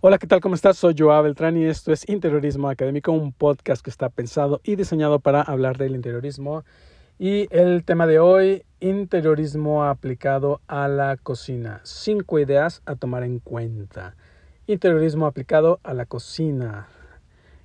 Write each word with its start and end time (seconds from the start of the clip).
Hola, 0.00 0.18
¿qué 0.18 0.28
tal? 0.28 0.40
¿Cómo 0.40 0.54
estás? 0.54 0.78
Soy 0.78 0.94
Joao 0.96 1.24
Beltrán 1.24 1.56
y 1.56 1.64
esto 1.64 1.92
es 1.92 2.08
Interiorismo 2.08 2.70
Académico, 2.70 3.10
un 3.10 3.32
podcast 3.32 3.82
que 3.82 3.90
está 3.90 4.08
pensado 4.10 4.60
y 4.62 4.76
diseñado 4.76 5.18
para 5.18 5.42
hablar 5.42 5.76
del 5.76 5.96
interiorismo. 5.96 6.62
Y 7.18 7.48
el 7.50 7.82
tema 7.82 8.06
de 8.06 8.20
hoy, 8.20 8.62
interiorismo 8.78 9.82
aplicado 9.82 10.60
a 10.68 10.86
la 10.86 11.16
cocina. 11.16 11.80
Cinco 11.82 12.38
ideas 12.38 12.80
a 12.86 12.94
tomar 12.94 13.24
en 13.24 13.40
cuenta. 13.40 14.14
Interiorismo 14.68 15.26
aplicado 15.26 15.80
a 15.82 15.94
la 15.94 16.06
cocina. 16.06 16.86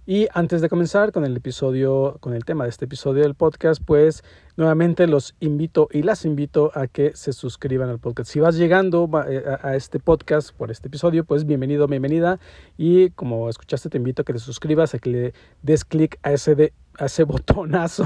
Y 0.05 0.27
antes 0.33 0.59
de 0.59 0.67
comenzar 0.67 1.13
con 1.13 1.23
el 1.23 1.37
episodio, 1.37 2.17
con 2.19 2.33
el 2.33 2.43
tema 2.43 2.65
de 2.65 2.71
este 2.71 2.83
episodio 2.83 3.23
del 3.23 3.35
podcast, 3.35 3.81
pues 3.81 4.21
nuevamente 4.57 5.07
los 5.07 5.33
invito 5.39 5.87
y 5.93 6.03
las 6.03 6.25
invito 6.25 6.71
a 6.75 6.87
que 6.87 7.15
se 7.15 7.31
suscriban 7.31 7.89
al 7.89 7.99
podcast. 7.99 8.29
Si 8.29 8.41
vas 8.41 8.57
llegando 8.57 9.09
eh, 9.29 9.45
a 9.61 9.77
este 9.77 9.99
podcast 9.99 10.53
por 10.53 10.71
este 10.71 10.89
episodio, 10.89 11.23
pues 11.23 11.45
bienvenido, 11.45 11.87
bienvenida. 11.87 12.41
Y 12.77 13.11
como 13.11 13.47
escuchaste, 13.47 13.87
te 13.87 13.97
invito 13.97 14.23
a 14.23 14.25
que 14.25 14.33
te 14.33 14.39
suscribas, 14.39 14.93
a 14.93 14.99
que 14.99 15.09
le 15.09 15.33
des 15.61 15.85
clic 15.85 16.19
a 16.21 16.33
ese, 16.33 16.55
de, 16.55 16.73
a 16.97 17.05
ese 17.05 17.23
botonazo, 17.23 18.05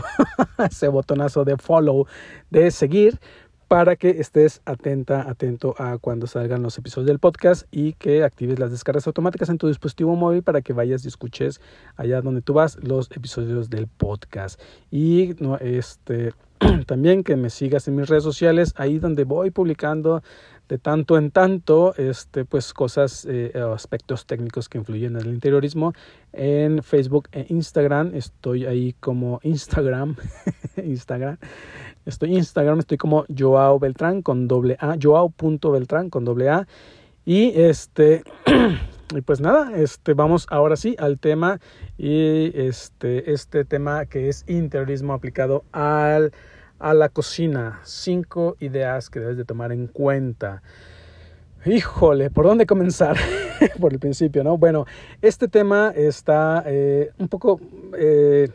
a 0.57 0.67
ese 0.67 0.89
botonazo 0.89 1.45
de 1.45 1.57
follow, 1.57 2.05
de 2.51 2.69
seguir 2.69 3.19
para 3.67 3.97
que 3.97 4.09
estés 4.09 4.61
atenta, 4.65 5.29
atento 5.29 5.75
a 5.77 5.97
cuando 5.97 6.25
salgan 6.27 6.63
los 6.63 6.77
episodios 6.77 7.07
del 7.07 7.19
podcast 7.19 7.67
y 7.71 7.93
que 7.93 8.23
actives 8.23 8.59
las 8.59 8.71
descargas 8.71 9.07
automáticas 9.07 9.49
en 9.49 9.57
tu 9.57 9.67
dispositivo 9.67 10.15
móvil 10.15 10.41
para 10.41 10.61
que 10.61 10.73
vayas 10.73 11.03
y 11.03 11.09
escuches 11.09 11.59
allá 11.95 12.21
donde 12.21 12.41
tú 12.41 12.53
vas 12.53 12.77
los 12.81 13.11
episodios 13.11 13.69
del 13.69 13.87
podcast. 13.87 14.59
Y 14.89 15.35
no, 15.39 15.57
este, 15.57 16.33
también 16.85 17.23
que 17.23 17.35
me 17.35 17.49
sigas 17.49 17.87
en 17.87 17.95
mis 17.95 18.07
redes 18.07 18.23
sociales, 18.23 18.73
ahí 18.77 18.99
donde 18.99 19.25
voy 19.25 19.51
publicando 19.51 20.23
de 20.69 20.77
tanto 20.77 21.17
en 21.17 21.31
tanto, 21.31 21.95
este, 21.95 22.45
pues 22.45 22.73
cosas, 22.73 23.25
eh, 23.29 23.51
aspectos 23.73 24.25
técnicos 24.25 24.67
que 24.67 24.77
influyen 24.77 25.15
en 25.15 25.21
el 25.21 25.33
interiorismo. 25.33 25.93
En 26.33 26.83
Facebook 26.83 27.29
e 27.31 27.45
Instagram, 27.49 28.13
estoy 28.13 28.65
ahí 28.65 28.93
como 28.99 29.39
Instagram, 29.43 30.15
Instagram, 30.83 31.37
estoy 32.05 32.35
Instagram, 32.35 32.79
estoy 32.79 32.97
como 32.97 33.25
Joao 33.35 33.79
Beltrán 33.79 34.21
con 34.21 34.47
doble 34.47 34.77
A, 34.79 34.95
Joao.beltrán 35.01 36.09
con 36.09 36.25
doble 36.25 36.49
A. 36.49 36.67
Y 37.25 37.59
este, 37.59 38.23
y 39.15 39.21
pues 39.21 39.39
nada, 39.39 39.75
este, 39.77 40.13
vamos 40.13 40.47
ahora 40.49 40.75
sí 40.75 40.95
al 40.99 41.19
tema 41.19 41.59
y 41.97 42.51
este, 42.59 43.31
este 43.31 43.65
tema 43.65 44.05
que 44.05 44.29
es 44.29 44.43
interiorismo 44.47 45.13
aplicado 45.13 45.63
al 45.71 46.31
a 46.79 46.93
la 46.93 47.09
cocina. 47.09 47.79
Cinco 47.83 48.55
ideas 48.59 49.09
que 49.09 49.19
debes 49.19 49.37
de 49.37 49.45
tomar 49.45 49.71
en 49.71 49.87
cuenta. 49.87 50.61
Híjole, 51.65 52.29
¿por 52.29 52.45
dónde 52.45 52.65
comenzar? 52.65 53.17
Por 53.81 53.91
el 53.91 53.99
principio, 53.99 54.43
¿no? 54.43 54.57
Bueno, 54.57 54.85
este 55.21 55.47
tema 55.47 55.91
está 55.95 56.63
eh, 56.65 57.11
un 57.17 57.27
poco... 57.27 57.59
Eh, 57.97 58.49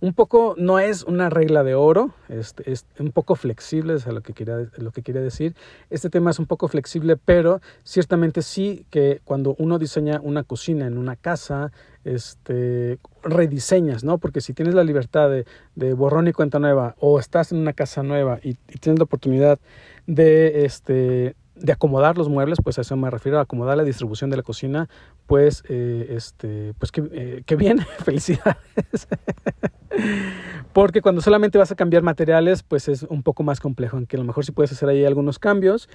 un, 0.00 0.12
poco, 0.12 0.54
no 0.58 0.80
es 0.80 1.04
una 1.04 1.30
regla 1.30 1.62
de 1.62 1.74
oro, 1.74 2.12
es, 2.28 2.54
es 2.64 2.84
un 2.98 3.12
poco 3.12 3.36
flexible, 3.36 3.94
es 3.94 4.06
lo 4.06 4.22
que, 4.22 4.32
quería, 4.32 4.68
lo 4.76 4.90
que 4.90 5.02
quería 5.02 5.20
decir. 5.20 5.54
Este 5.88 6.10
tema 6.10 6.30
es 6.30 6.38
un 6.38 6.46
poco 6.46 6.66
flexible, 6.66 7.16
pero 7.16 7.60
ciertamente 7.84 8.42
sí 8.42 8.86
que 8.90 9.20
cuando 9.24 9.54
uno 9.58 9.78
diseña 9.78 10.20
una 10.22 10.42
cocina 10.42 10.86
en 10.86 10.98
una 10.98 11.16
casa, 11.16 11.70
este, 12.04 12.98
rediseñas, 13.22 14.04
¿no? 14.04 14.18
Porque 14.18 14.40
si 14.40 14.54
tienes 14.54 14.74
la 14.74 14.84
libertad 14.84 15.30
de, 15.30 15.44
de 15.74 15.94
borrón 15.94 16.28
y 16.28 16.32
cuenta 16.32 16.58
nueva, 16.58 16.94
o 16.98 17.18
estás 17.18 17.52
en 17.52 17.58
una 17.58 17.72
casa 17.72 18.02
nueva 18.02 18.38
y, 18.42 18.54
tienes 18.80 18.98
la 18.98 19.04
oportunidad 19.04 19.58
de, 20.06 20.64
este, 20.64 21.36
de 21.54 21.72
acomodar 21.72 22.16
los 22.16 22.28
muebles, 22.28 22.58
pues 22.62 22.78
a 22.78 22.80
eso 22.80 22.96
me 22.96 23.10
refiero, 23.10 23.38
a 23.38 23.42
acomodar 23.42 23.76
la 23.76 23.84
distribución 23.84 24.30
de 24.30 24.36
la 24.36 24.42
cocina, 24.42 24.88
pues, 25.26 25.62
eh, 25.68 26.06
este, 26.10 26.74
pues 26.78 26.90
que, 26.90 27.02
eh, 27.12 27.56
bien, 27.56 27.78
felicidades. 28.04 29.08
Porque 30.72 31.02
cuando 31.02 31.20
solamente 31.20 31.58
vas 31.58 31.72
a 31.72 31.74
cambiar 31.74 32.02
materiales, 32.02 32.62
pues 32.62 32.88
es 32.88 33.02
un 33.02 33.22
poco 33.22 33.42
más 33.42 33.60
complejo, 33.60 33.96
aunque 33.96 34.16
a 34.16 34.20
lo 34.20 34.24
mejor 34.24 34.44
sí 34.44 34.52
puedes 34.52 34.72
hacer 34.72 34.88
ahí 34.88 35.04
algunos 35.04 35.38
cambios, 35.38 35.88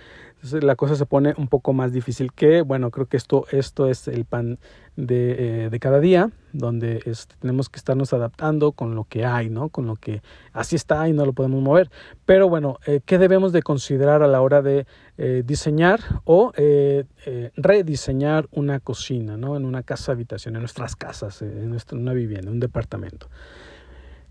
la 0.52 0.76
cosa 0.76 0.96
se 0.96 1.06
pone 1.06 1.34
un 1.38 1.48
poco 1.48 1.74
más 1.74 1.92
difícil 1.94 2.32
que, 2.34 2.62
bueno, 2.62 2.92
creo 2.92 3.08
que 3.08 3.18
esto, 3.18 3.46
esto 3.52 3.90
es 3.90 4.08
el 4.08 4.26
pan 4.26 4.60
de, 4.96 5.66
eh, 5.66 5.70
de 5.70 5.80
cada 5.80 6.00
día, 6.00 6.32
donde 6.54 7.02
este, 7.06 7.36
tenemos 7.40 7.70
que 7.70 7.78
estarnos 7.78 8.14
adaptando 8.14 8.72
con 8.72 8.96
lo 8.96 9.04
que 9.04 9.26
hay, 9.26 9.50
¿no? 9.50 9.70
Con 9.70 9.88
lo 9.88 9.96
que 9.96 10.22
así 10.54 10.76
está 10.76 11.08
y 11.10 11.14
no 11.14 11.26
lo 11.26 11.34
podemos 11.34 11.62
mover. 11.62 11.90
Pero 12.26 12.48
bueno, 12.48 12.78
eh, 12.86 13.02
¿qué 13.06 13.18
debemos 13.18 13.52
de 13.52 13.62
considerar 13.62 14.24
a 14.24 14.28
la 14.28 14.42
hora 14.42 14.62
de 14.62 14.86
eh, 15.18 15.44
diseñar 15.46 16.00
o 16.24 16.52
rediseñar 17.56 18.48
una 18.52 18.80
cocina, 18.80 19.38
¿no? 19.38 19.58
En 19.58 19.66
una 19.66 19.84
casa 19.84 20.14
habitación, 20.14 20.56
en 20.56 20.62
nuestras 20.62 20.96
casas, 20.96 21.42
en, 21.42 21.70
nuestra, 21.70 21.98
en 21.98 22.04
una 22.04 22.14
vivienda, 22.14 22.52
un 22.52 22.60
departamento. 22.60 23.30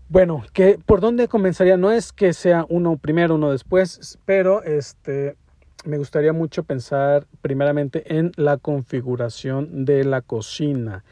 Bueno, 0.07 0.43
que 0.53 0.79
por 0.85 1.01
dónde 1.01 1.27
comenzaría 1.27 1.77
no 1.77 1.91
es 1.91 2.11
que 2.11 2.33
sea 2.33 2.65
uno 2.69 2.97
primero, 2.97 3.35
uno 3.35 3.51
después, 3.51 4.19
pero 4.25 4.61
este 4.63 5.35
me 5.85 5.97
gustaría 5.97 6.33
mucho 6.33 6.63
pensar 6.63 7.27
primeramente 7.41 8.17
en 8.17 8.31
la 8.35 8.57
configuración 8.57 9.85
de 9.85 10.03
la 10.03 10.21
cocina. 10.21 11.03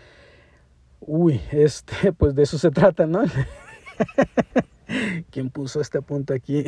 Uy, 1.00 1.41
este, 1.51 2.11
pues 2.17 2.35
de 2.35 2.44
eso 2.44 2.57
se 2.57 2.72
trata, 2.72 3.06
¿no? 3.06 3.23
¿Quién 5.31 5.50
puso 5.50 5.81
este 5.81 6.01
punto 6.01 6.33
aquí? 6.33 6.66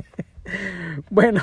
bueno, 1.10 1.42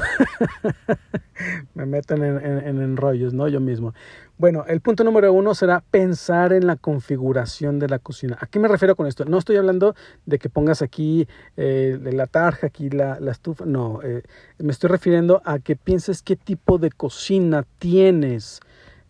me 1.74 1.86
meten 1.86 2.24
en, 2.24 2.44
en, 2.44 2.82
enrollos, 2.82 3.34
¿no? 3.34 3.48
Yo 3.48 3.60
mismo. 3.60 3.94
Bueno, 4.38 4.66
el 4.68 4.82
punto 4.82 5.06
número 5.06 5.32
uno 5.32 5.56
será 5.56 5.82
pensar 5.92 6.52
en 6.52 6.68
la 6.68 6.76
configuración 6.76 7.80
de 7.80 7.88
la 7.88 8.00
cocina. 8.00 8.38
¿A 8.42 8.48
qué 8.48 8.60
me 8.60 8.68
refiero 8.68 8.98
con 8.98 9.08
esto? 9.08 9.24
No 9.24 9.38
estoy 9.38 9.56
hablando 9.56 9.96
de 10.26 10.40
que 10.40 10.50
pongas 10.50 10.82
aquí 10.82 11.26
eh, 11.56 11.98
la 12.02 12.28
tarja, 12.28 12.68
aquí 12.68 12.90
la, 12.90 13.18
estufa. 13.32 13.64
No, 13.66 14.02
eh, 14.04 14.24
me 14.58 14.74
estoy 14.74 14.90
refiriendo 14.90 15.42
a 15.46 15.60
que 15.60 15.78
pienses 15.78 16.22
qué 16.22 16.36
tipo 16.36 16.78
de 16.78 16.92
cocina 16.92 17.64
tienes. 17.80 18.60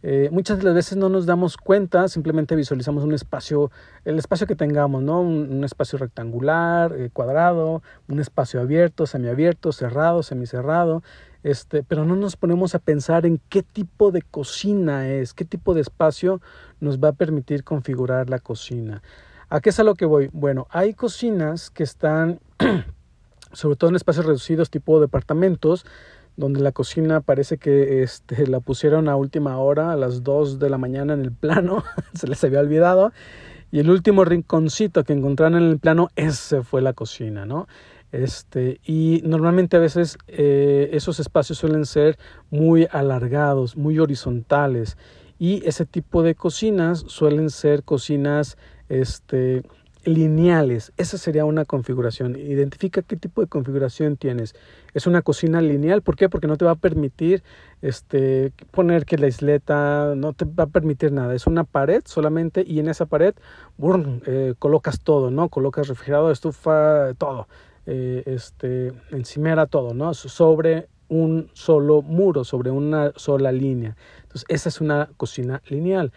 Eh, 0.04 0.30
muchas 0.32 0.60
de 0.60 0.66
las 0.66 0.76
veces 0.76 0.96
no 0.96 1.10
nos 1.10 1.26
damos 1.26 1.58
cuenta, 1.58 2.08
simplemente 2.08 2.56
visualizamos 2.56 3.04
un 3.04 3.16
espacio, 3.16 3.72
el 4.04 4.20
espacio 4.20 4.46
que 4.46 4.56
tengamos, 4.56 5.02
¿no? 5.02 5.22
Un, 5.22 5.64
espacio 5.64 5.98
rectangular, 5.98 6.96
cuadrado, 7.14 7.82
un 8.08 8.20
espacio 8.20 8.62
abierto, 8.62 9.08
semiabierto, 9.08 9.72
cerrado, 9.72 10.22
semicerrado, 10.22 11.02
este, 11.46 11.84
pero 11.84 12.06
no 12.06 12.16
nos 12.16 12.38
ponemos 12.38 12.74
a 12.74 12.80
pensar 12.80 13.28
en 13.28 13.40
qué 13.50 13.62
tipo 13.62 14.12
de 14.12 14.24
cocina 14.24 15.08
es, 15.08 15.36
qué 15.36 15.46
tipo 15.46 15.76
de 15.76 15.82
espacio 15.82 16.42
nos 16.80 16.98
va 16.98 17.10
a 17.10 17.14
permitir 17.14 17.64
configurar 17.64 18.32
la 18.32 18.40
cocina. 18.40 19.04
¿A 19.48 19.62
qué 19.62 19.70
es 19.70 19.80
a 19.80 19.84
lo 19.84 19.94
que 19.94 20.08
voy? 20.08 20.32
Bueno, 20.34 20.66
hay 20.72 20.96
cocinas 20.96 21.70
que 21.70 21.84
están, 21.84 22.40
sobre 23.54 23.76
todo 23.76 23.92
en 23.92 23.96
espacios 23.96 24.26
reducidos, 24.26 24.72
tipo 24.72 25.00
departamentos, 25.00 25.86
donde 26.36 26.62
la 26.62 26.72
cocina 26.72 27.22
parece 27.22 27.60
que 27.60 28.02
este, 28.02 28.48
la 28.48 28.60
pusieron 28.60 29.08
a 29.08 29.16
última 29.16 29.60
hora, 29.60 29.92
a 29.92 29.96
las 29.96 30.24
2 30.24 30.58
de 30.58 30.72
la 30.72 30.80
mañana 30.80 31.14
en 31.14 31.22
el 31.22 31.32
plano, 31.32 31.84
se 32.16 32.28
les 32.28 32.44
había 32.44 32.60
olvidado, 32.60 33.14
y 33.72 33.78
el 33.78 33.92
último 33.92 34.26
rinconcito 34.26 35.04
que 35.04 35.14
encontraron 35.14 35.62
en 35.62 35.70
el 35.70 35.78
plano, 35.78 36.10
ese 36.16 36.64
fue 36.64 36.82
la 36.82 36.94
cocina, 36.94 37.46
¿no? 37.46 37.68
Este, 38.16 38.80
y 38.86 39.22
normalmente 39.26 39.76
a 39.76 39.82
veces 39.82 40.18
eh, 40.30 40.90
esos 40.94 41.20
espacios 41.20 41.58
suelen 41.58 41.86
ser 41.86 42.18
muy 42.50 42.88
alargados, 42.90 43.76
muy 43.76 44.00
horizontales, 44.00 44.98
y 45.38 45.68
ese 45.68 45.86
tipo 45.86 46.24
de 46.24 46.34
cocinas 46.34 47.04
suelen 47.08 47.50
ser 47.50 47.84
cocinas 47.84 48.58
este, 48.88 49.64
lineales. 50.06 50.94
Esa 50.96 51.18
sería 51.18 51.44
una 51.44 51.66
configuración. 51.66 52.38
Identifica 52.38 53.02
qué 53.02 53.18
tipo 53.18 53.42
de 53.42 53.48
configuración 53.48 54.16
tienes. 54.16 54.56
Es 54.94 55.08
una 55.08 55.22
cocina 55.22 55.60
lineal. 55.60 56.02
¿Por 56.02 56.16
qué? 56.16 56.30
Porque 56.30 56.48
no 56.48 56.56
te 56.56 56.64
va 56.64 56.72
a 56.72 56.76
permitir 56.76 57.44
este, 57.82 58.54
poner 58.72 59.06
que 59.06 59.18
la 59.18 59.28
isleta, 59.28 60.14
no 60.16 60.32
te 60.32 60.46
va 60.46 60.64
a 60.64 60.68
permitir 60.68 61.12
nada. 61.12 61.36
Es 61.36 61.48
una 61.48 61.66
pared 61.66 62.02
solamente 62.06 62.64
y 62.66 62.80
en 62.80 62.88
esa 62.88 63.08
pared 63.08 63.34
eh, 64.26 64.54
colocas 64.58 65.02
todo, 65.02 65.32
¿no? 65.32 65.50
Colocas 65.50 65.90
refrigerador, 65.90 66.32
estufa, 66.32 67.14
todo. 67.18 67.50
Eh, 67.88 68.24
este, 68.26 68.94
encimera 69.12 69.68
todo, 69.68 69.94
¿no? 69.94 70.14
Sobre 70.16 70.88
un 71.08 71.50
solo 71.54 72.02
muro, 72.02 72.44
sobre 72.44 72.72
una 72.72 73.12
sola 73.16 73.52
línea. 73.52 73.96
Entonces, 74.24 74.46
esa 74.48 74.70
es 74.70 74.82
una 74.82 75.10
cocina 75.18 75.62
lineal. 75.68 76.12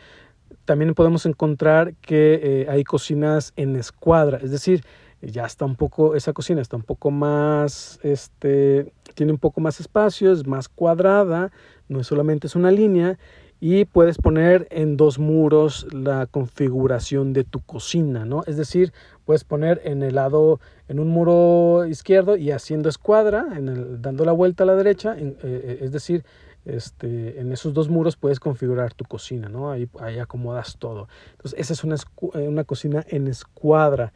También 0.65 0.95
podemos 0.95 1.27
encontrar 1.27 1.95
que 1.97 2.41
eh, 2.43 2.67
hay 2.71 2.85
cocinas 2.85 3.53
en 3.57 3.77
escuadra, 3.77 4.39
es 4.39 4.51
decir, 4.51 4.83
ya 5.21 5.45
está 5.45 5.65
un 5.65 5.77
poco, 5.77 6.15
esa 6.15 6.33
cocina 6.33 6.63
está 6.63 6.77
un 6.77 6.85
poco 6.85 7.11
más, 7.11 7.99
este, 8.03 8.93
tiene 9.15 9.33
un 9.33 9.39
poco 9.39 9.61
más 9.61 9.81
espacio, 9.81 10.33
es 10.33 10.47
más 10.47 10.69
cuadrada, 10.69 11.51
no 11.89 12.01
es 12.01 12.07
solamente 12.07 12.47
es 12.47 12.55
una 12.55 12.71
línea 12.71 13.19
y 13.61 13.85
puedes 13.85 14.19
poner 14.19 14.69
en 14.71 14.97
dos 14.97 15.19
muros 15.19 15.87
la 15.93 16.27
configuración 16.27 17.33
de 17.33 17.45
tu 17.45 17.61
cocina, 17.61 18.25
¿no? 18.25 18.45
Es 18.47 18.57
decir, 18.57 18.93
puedes 19.29 19.45
poner 19.45 19.83
en 19.85 20.03
el 20.03 20.15
lado, 20.15 20.59
en 20.89 20.99
un 20.99 21.09
muro 21.09 21.85
izquierdo 21.87 22.39
y 22.39 22.51
haciendo 22.51 22.89
escuadra, 22.89 23.47
en 23.55 23.69
el, 23.69 24.01
dando 24.01 24.25
la 24.25 24.33
vuelta 24.33 24.63
a 24.65 24.67
la 24.67 24.75
derecha, 24.75 25.19
eh, 25.19 25.37
eh, 25.43 25.79
es 25.83 25.93
decir, 25.93 26.25
este, 26.65 27.39
en 27.39 27.53
esos 27.53 27.75
dos 27.75 27.91
muros 27.91 28.17
puedes 28.17 28.41
configurar 28.41 28.95
tu 28.95 29.05
cocina, 29.05 29.51
¿no? 29.51 29.71
Ahí, 29.71 29.87
ahí 30.01 30.19
acomodas 30.19 30.79
todo. 30.79 31.09
Entonces, 31.33 31.61
esa 31.61 31.75
es 31.75 31.85
una, 31.85 31.97
eh, 31.97 32.49
una 32.49 32.65
cocina 32.65 33.05
en 33.07 33.29
escuadra. 33.29 34.15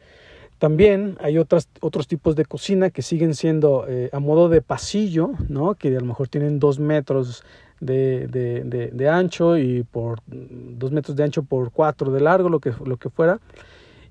También 0.57 1.15
hay 1.19 1.37
otras, 1.37 1.69
otros 1.79 2.07
tipos 2.07 2.35
de 2.35 2.45
cocina 2.45 2.89
que 2.89 3.03
siguen 3.03 3.35
siendo 3.35 3.85
a 4.11 4.19
modo 4.19 4.49
de 4.49 4.63
pasillo, 4.63 5.33
¿no? 5.47 5.75
que 5.75 5.89
a 5.89 5.99
lo 5.99 6.07
mejor 6.07 6.27
tienen 6.27 6.57
dos 6.57 6.79
metros 6.79 7.43
de, 7.81 8.27
de, 8.27 8.89
de, 8.91 9.09
ancho 9.09 9.57
y 9.57 9.83
por 9.83 10.21
dos 10.25 10.91
metros 10.91 11.15
de 11.15 11.23
ancho 11.23 11.43
por 11.43 11.69
cuatro 11.71 12.11
de 12.11 12.21
largo, 12.21 12.49
lo 12.49 12.59
que, 12.59 12.73
lo 12.83 12.97
que 12.97 13.11
fuera. 13.11 13.39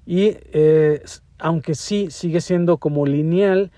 Y 0.06 0.37
eh, 0.52 1.02
aunque 1.38 1.75
sí 1.75 2.08
sigue 2.10 2.40
siendo 2.40 2.78
como 2.78 3.06
lineal, 3.06 3.70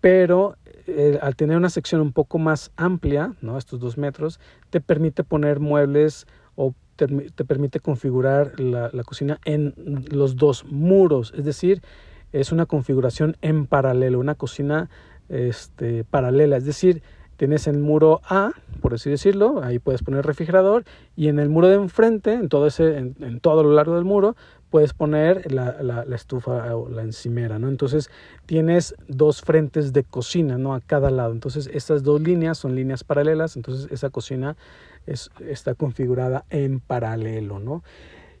pero 0.00 0.56
eh, 0.86 1.18
al 1.20 1.36
tener 1.36 1.56
una 1.56 1.70
sección 1.70 2.00
un 2.00 2.12
poco 2.12 2.38
más 2.38 2.72
amplia, 2.76 3.34
¿no? 3.40 3.58
estos 3.58 3.80
dos 3.80 3.98
metros, 3.98 4.40
te 4.70 4.80
permite 4.80 5.24
poner 5.24 5.60
muebles 5.60 6.26
o 6.56 6.74
te, 6.96 7.06
te 7.06 7.44
permite 7.44 7.80
configurar 7.80 8.58
la, 8.58 8.90
la, 8.92 9.04
cocina 9.04 9.38
en 9.44 9.74
los 10.10 10.36
dos 10.36 10.64
muros, 10.64 11.32
es 11.36 11.44
decir, 11.44 11.82
es 12.32 12.52
una 12.52 12.66
configuración 12.66 13.36
en 13.40 13.66
paralelo, 13.66 14.18
una 14.18 14.34
cocina 14.34 14.90
este, 15.28 16.04
paralela, 16.04 16.56
es 16.56 16.64
decir, 16.64 17.02
tienes 17.36 17.66
el 17.66 17.78
muro 17.78 18.20
A, 18.28 18.52
por 18.82 18.92
así 18.94 19.08
decirlo, 19.08 19.62
ahí 19.62 19.78
puedes 19.78 20.02
poner 20.02 20.26
refrigerador 20.26 20.84
y 21.16 21.28
en 21.28 21.38
el 21.38 21.48
muro 21.48 21.68
de 21.68 21.76
enfrente, 21.76 22.34
en 22.34 22.48
todo 22.48 22.66
ese, 22.66 22.98
en, 22.98 23.40
todo 23.40 23.62
lo 23.62 23.72
largo 23.72 23.94
del 23.94 24.04
muro, 24.04 24.36
puedes 24.70 24.94
poner 24.94 25.52
la, 25.52 26.04
estufa 26.14 26.76
o 26.76 26.88
la 26.88 27.02
encimera, 27.02 27.58
¿no? 27.58 27.68
Entonces 27.68 28.10
tienes 28.46 28.94
dos 29.08 29.42
frentes 29.42 29.92
de 29.92 30.04
cocina, 30.04 30.58
¿no? 30.58 30.74
A 30.74 30.80
cada 30.80 31.10
lado. 31.10 31.32
Entonces 31.32 31.68
estas 31.72 32.02
dos 32.02 32.20
líneas 32.20 32.58
son 32.58 32.74
líneas 32.74 33.04
paralelas, 33.04 33.56
entonces 33.56 33.90
esa 33.90 34.10
cocina 34.10 34.56
es, 35.06 35.30
está 35.46 35.74
configurada 35.74 36.44
en 36.50 36.80
paralelo, 36.80 37.58
¿no? 37.58 37.82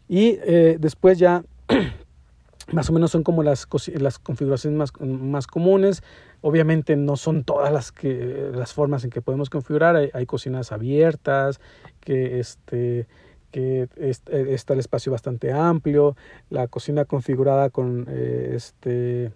Y 0.08 0.38
eh, 0.42 0.76
después 0.80 1.18
ya 1.18 1.44
más 2.72 2.88
o 2.88 2.92
menos 2.92 3.10
son 3.10 3.24
como 3.24 3.42
las, 3.42 3.66
las 3.94 4.18
configuraciones 4.18 4.78
más, 4.78 4.92
más, 5.00 5.46
comunes. 5.46 6.02
Obviamente 6.42 6.96
no 6.96 7.16
son 7.16 7.44
todas 7.44 7.72
las, 7.72 7.92
que, 7.92 8.50
las 8.54 8.72
formas 8.72 9.04
en 9.04 9.10
que 9.10 9.20
podemos 9.20 9.50
configurar. 9.50 9.96
Hay, 9.96 10.10
hay 10.14 10.26
cocinas 10.26 10.72
abiertas, 10.72 11.60
que, 12.00 12.40
este, 12.40 13.06
que 13.50 13.88
está 13.96 14.72
el 14.72 14.78
espacio 14.78 15.12
bastante 15.12 15.52
amplio. 15.52 16.16
La 16.48 16.68
cocina 16.68 17.04
configurada 17.04 17.70
con, 17.70 18.06
eh, 18.08 18.52
este, 18.54 19.32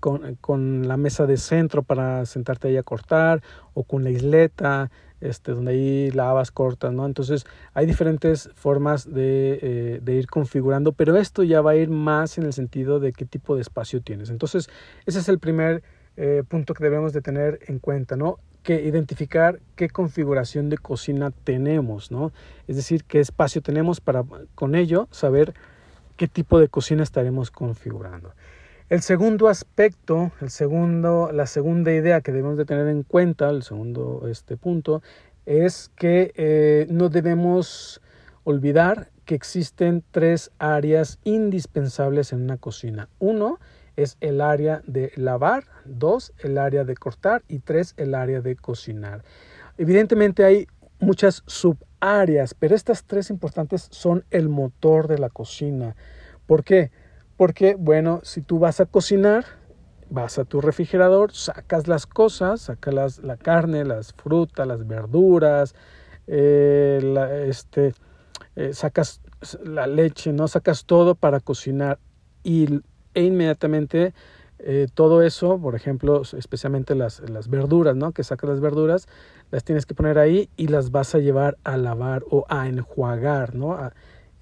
con, 0.00 0.36
con, 0.36 0.88
la 0.88 0.96
mesa 0.96 1.26
de 1.26 1.36
centro 1.36 1.82
para 1.82 2.24
sentarte 2.26 2.68
ahí 2.68 2.76
a 2.76 2.82
cortar 2.82 3.42
o 3.74 3.84
con 3.84 4.04
la 4.04 4.10
isleta 4.10 4.90
este, 5.20 5.52
donde 5.52 5.72
hay 5.72 6.10
lavas 6.10 6.50
cortas. 6.50 6.92
Entonces 6.92 7.44
hay 7.74 7.86
diferentes 7.86 8.50
formas 8.54 9.12
de, 9.12 9.58
eh, 9.62 10.00
de, 10.02 10.14
ir 10.14 10.26
configurando, 10.26 10.92
pero 10.92 11.16
esto 11.16 11.42
ya 11.42 11.60
va 11.60 11.72
a 11.72 11.76
ir 11.76 11.90
más 11.90 12.38
en 12.38 12.44
el 12.44 12.52
sentido 12.52 13.00
de 13.00 13.12
qué 13.12 13.24
tipo 13.24 13.54
de 13.54 13.62
espacio 13.62 14.00
tienes. 14.00 14.30
Entonces 14.30 14.68
ese 15.06 15.18
es 15.18 15.28
el 15.28 15.38
primer 15.38 15.82
eh, 16.16 16.42
punto 16.46 16.74
que 16.74 16.84
debemos 16.84 17.12
de 17.12 17.22
tener 17.22 17.60
en 17.66 17.78
cuenta, 17.78 18.16
¿no? 18.16 18.38
Que 18.62 18.82
identificar 18.82 19.60
qué 19.76 19.88
configuración 19.88 20.68
de 20.68 20.78
cocina 20.78 21.30
tenemos, 21.30 22.10
¿no? 22.10 22.32
Es 22.68 22.76
decir, 22.76 23.04
qué 23.04 23.20
espacio 23.20 23.62
tenemos 23.62 24.00
para 24.00 24.24
con 24.54 24.74
ello 24.74 25.08
saber 25.10 25.54
qué 26.16 26.28
tipo 26.28 26.58
de 26.58 26.68
cocina 26.68 27.02
estaremos 27.02 27.50
configurando. 27.50 28.34
El 28.90 29.02
segundo 29.02 29.48
aspecto, 29.48 30.32
el 30.40 30.50
segundo, 30.50 31.30
la 31.32 31.46
segunda 31.46 31.92
idea 31.92 32.20
que 32.20 32.32
debemos 32.32 32.58
de 32.58 32.64
tener 32.64 32.88
en 32.88 33.04
cuenta, 33.04 33.48
el 33.48 33.62
segundo 33.62 34.26
este 34.28 34.56
punto, 34.56 35.00
es 35.46 35.90
que 35.96 36.32
eh, 36.34 36.86
no 36.90 37.08
debemos 37.08 38.02
olvidar 38.44 39.10
que 39.24 39.36
existen 39.36 40.02
tres 40.10 40.50
áreas 40.58 41.20
indispensables 41.22 42.32
en 42.32 42.42
una 42.42 42.56
cocina. 42.56 43.08
Uno 43.20 43.60
es 43.96 44.16
el 44.20 44.40
área 44.40 44.82
de 44.86 45.12
lavar, 45.16 45.64
dos 45.84 46.32
el 46.38 46.58
área 46.58 46.84
de 46.84 46.94
cortar 46.94 47.42
y 47.48 47.60
tres 47.60 47.94
el 47.96 48.14
área 48.14 48.40
de 48.40 48.56
cocinar. 48.56 49.22
Evidentemente 49.78 50.44
hay 50.44 50.66
muchas 50.98 51.42
subáreas, 51.46 52.54
pero 52.54 52.74
estas 52.74 53.04
tres 53.04 53.30
importantes 53.30 53.88
son 53.90 54.24
el 54.30 54.48
motor 54.48 55.08
de 55.08 55.18
la 55.18 55.30
cocina. 55.30 55.96
¿Por 56.46 56.64
qué? 56.64 56.90
Porque, 57.36 57.74
bueno, 57.78 58.20
si 58.22 58.42
tú 58.42 58.58
vas 58.58 58.80
a 58.80 58.86
cocinar, 58.86 59.44
vas 60.10 60.38
a 60.38 60.44
tu 60.44 60.60
refrigerador, 60.60 61.32
sacas 61.32 61.88
las 61.88 62.06
cosas, 62.06 62.62
sacas 62.62 63.18
la 63.20 63.36
carne, 63.36 63.84
las 63.84 64.12
frutas, 64.12 64.66
las 64.66 64.86
verduras, 64.86 65.74
eh, 66.26 67.46
este, 67.48 67.94
eh, 68.56 68.74
sacas 68.74 69.20
la 69.64 69.86
leche, 69.86 70.32
¿no? 70.32 70.48
Sacas 70.48 70.84
todo 70.84 71.14
para 71.14 71.40
cocinar 71.40 71.98
y, 72.42 72.80
e 73.14 73.22
inmediatamente 73.22 74.12
eh, 74.62 74.88
todo 74.92 75.22
eso, 75.22 75.58
por 75.58 75.74
ejemplo, 75.74 76.22
especialmente 76.36 76.94
las, 76.94 77.20
las 77.30 77.48
verduras, 77.48 77.96
¿no? 77.96 78.12
Que 78.12 78.24
sacas 78.24 78.50
las 78.50 78.60
verduras, 78.60 79.08
las 79.50 79.64
tienes 79.64 79.86
que 79.86 79.94
poner 79.94 80.18
ahí 80.18 80.50
y 80.56 80.68
las 80.68 80.90
vas 80.90 81.14
a 81.14 81.18
llevar 81.18 81.56
a 81.64 81.76
lavar 81.78 82.24
o 82.30 82.44
a 82.48 82.68
enjuagar, 82.68 83.54
¿no? 83.54 83.78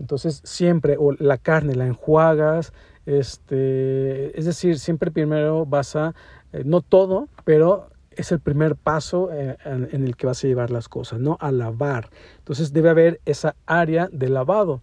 Entonces 0.01 0.41
siempre, 0.45 0.97
o 0.99 1.13
la 1.13 1.39
carne 1.39 1.75
la 1.75 1.87
enjuagas, 1.87 2.73
este, 3.07 4.39
es 4.39 4.45
decir, 4.45 4.79
siempre 4.79 5.11
primero 5.11 5.67
vas 5.67 5.95
a, 5.97 6.15
eh, 6.53 6.63
no 6.65 6.81
todo, 6.81 7.29
pero 7.45 7.89
es 8.11 8.33
el 8.33 8.41
primer 8.41 8.75
paso 8.75 9.33
eh, 9.33 9.57
en, 9.65 9.89
en, 9.93 10.05
el 10.05 10.17
que 10.17 10.27
vas 10.27 10.43
a 10.43 10.49
llevar 10.49 10.71
las 10.71 10.89
cosas, 10.89 11.21
¿no? 11.21 11.37
A 11.41 11.53
lavar. 11.53 12.11
Entonces 12.39 12.73
debe 12.73 12.91
haber 12.91 13.21
esa 13.25 13.55
área 13.67 14.09
de 14.11 14.29
lavado. 14.29 14.83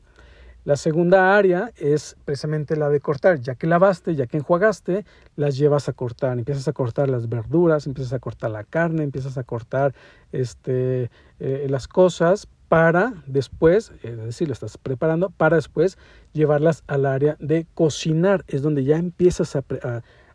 La 0.66 0.76
segunda 0.78 1.38
área 1.38 1.72
es 1.78 2.18
precisamente 2.26 2.76
la 2.76 2.90
de 2.90 3.00
cortar. 3.00 3.40
Ya 3.40 3.54
que 3.54 3.68
lavaste, 3.68 4.16
ya 4.16 4.26
que 4.26 4.38
enjuagaste, 4.38 5.06
las 5.36 5.58
llevas 5.58 5.88
a 5.90 5.94
cortar. 5.94 6.40
Empiezas 6.40 6.68
a 6.68 6.74
cortar 6.74 7.08
las 7.08 7.30
verduras, 7.30 7.86
empiezas 7.86 8.14
a 8.14 8.20
cortar 8.20 8.50
la 8.50 8.64
carne, 8.64 9.04
empiezas 9.04 9.38
a 9.38 9.44
cortar 9.44 9.94
este, 10.32 11.12
eh, 11.40 11.68
las 11.70 11.88
cosas 11.88 12.48
para 12.68 13.14
después, 13.28 13.94
es 14.02 14.18
decir, 14.18 14.48
lo 14.48 14.54
estás 14.54 14.80
preparando 14.80 15.30
para 15.30 15.56
después 15.56 16.00
llevarlas 16.34 16.84
al 16.88 17.06
área 17.06 17.38
de 17.40 17.68
cocinar. 17.76 18.44
Es 18.48 18.64
donde 18.64 18.84
ya 18.84 18.98
empiezas 18.98 19.56
a, 19.56 19.64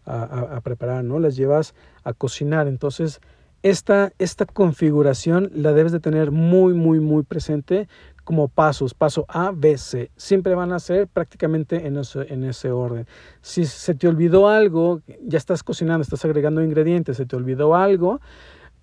a, 0.05 0.61
preparar, 0.61 1.03
¿no? 1.03 1.19
Las 1.19 1.35
llevas 1.35 1.75
a 2.05 2.13
cocinar. 2.13 2.69
Entonces, 2.69 3.21
esta, 3.63 4.13
esta 4.19 4.47
configuración 4.47 5.51
la 5.53 5.73
debes 5.73 5.93
de 5.93 6.01
tener 6.01 6.31
muy, 6.31 6.73
muy, 6.73 7.01
muy 7.01 7.25
presente 7.25 7.89
como 8.31 8.47
pasos, 8.47 8.95
paso 8.95 9.25
A, 9.27 9.51
B, 9.53 9.77
C. 9.77 10.13
Siempre 10.17 10.55
van 10.55 10.71
a 10.71 10.79
ser 10.79 11.09
prácticamente 11.09 11.89
en 11.89 11.97
ese, 11.97 12.33
en 12.33 12.45
ese 12.45 12.71
orden. 12.71 13.05
Si 13.43 13.65
se 13.65 13.93
te 13.97 14.07
olvidó 14.07 14.47
algo, 14.47 15.01
ya 15.25 15.37
estás 15.37 15.65
cocinando, 15.65 16.03
estás 16.03 16.25
agregando 16.25 16.63
ingredientes, 16.63 17.17
se 17.17 17.27
te 17.27 17.35
olvidó 17.35 17.75
algo, 17.75 18.21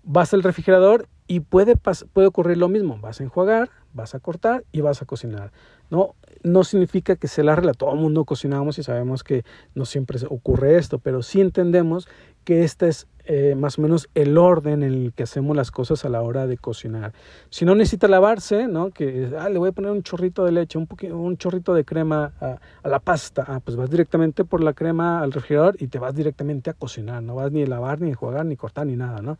vas 0.04 0.34
al 0.34 0.44
refrigerador 0.44 1.08
y 1.27 1.39
puede, 1.39 1.75
puede 1.77 2.27
ocurrir 2.27 2.58
lo 2.58 2.68
mismo. 2.68 3.00
Vas 3.00 3.22
a 3.22 3.24
enjuagar, 3.24 3.70
vas 3.94 4.15
a 4.15 4.20
cortar 4.20 4.63
y 4.72 4.82
vas 4.82 5.01
a 5.01 5.06
cocinar. 5.06 5.51
No, 5.89 6.15
no 6.44 6.63
significa 6.63 7.15
que 7.15 7.27
se 7.27 7.44
la 7.44 7.56
regla. 7.56 7.74
Todo 7.74 7.94
el 7.94 8.00
mundo 8.00 8.25
cocinamos 8.25 8.77
y 8.77 8.84
sabemos 8.84 9.24
que 9.24 9.44
no 9.75 9.86
siempre 9.86 10.20
ocurre 10.29 10.77
esto, 10.77 11.00
pero 11.00 11.24
sí 11.24 11.41
entendemos 11.41 12.08
que 12.44 12.63
este 12.63 12.88
es 12.88 13.08
eh, 13.29 13.56
más 13.56 13.77
o 13.77 13.82
menos 13.82 14.08
el 14.15 14.38
orden 14.38 14.84
en 14.84 14.94
el 14.94 15.13
que 15.13 15.24
hacemos 15.24 15.53
las 15.53 15.70
cosas 15.70 16.06
a 16.06 16.10
la 16.10 16.22
hora 16.22 16.48
de 16.48 16.58
cocinar. 16.58 17.12
Si 17.50 17.65
no 17.65 17.75
necesita 17.75 18.08
lavarse, 18.08 18.70
¿no? 18.70 18.91
Que 18.91 19.29
ah, 19.38 19.50
le 19.50 19.60
voy 19.60 19.70
a 19.70 19.72
poner 19.74 19.91
un 19.91 20.01
chorrito 20.01 20.46
de 20.46 20.53
leche, 20.53 20.77
un, 20.77 20.88
un 21.12 21.36
chorrito 21.36 21.74
de 21.74 21.84
crema 21.84 22.32
a, 22.39 22.58
la 22.88 23.00
pasta. 23.00 23.44
Ah, 23.46 23.60
pues 23.60 23.75
vas 23.75 23.89
directamente 23.89 24.46
por 24.46 24.63
la 24.63 24.72
crema 24.72 25.20
al 25.20 25.34
refrigerador 25.34 25.75
y 25.77 25.88
te 25.88 26.00
vas 26.00 26.15
directamente 26.15 26.70
a 26.70 26.74
cocinar. 26.74 27.22
No 27.22 27.36
vas 27.36 27.51
ni 27.51 27.63
a 27.63 27.67
lavar, 27.67 28.00
ni 28.00 28.08
a 28.08 28.12
enjuagar, 28.12 28.46
ni 28.46 28.56
cortar, 28.56 28.88
ni 28.88 28.96
nada, 28.96 29.22
¿no? 29.22 29.38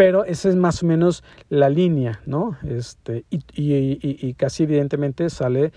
Pero 0.00 0.24
esa 0.24 0.48
es 0.48 0.56
más 0.56 0.82
o 0.82 0.86
menos 0.86 1.22
la 1.50 1.68
línea, 1.68 2.22
¿no? 2.24 2.56
Este, 2.66 3.26
y, 3.28 4.32
casi 4.32 4.62
evidentemente 4.62 5.28
sale 5.28 5.72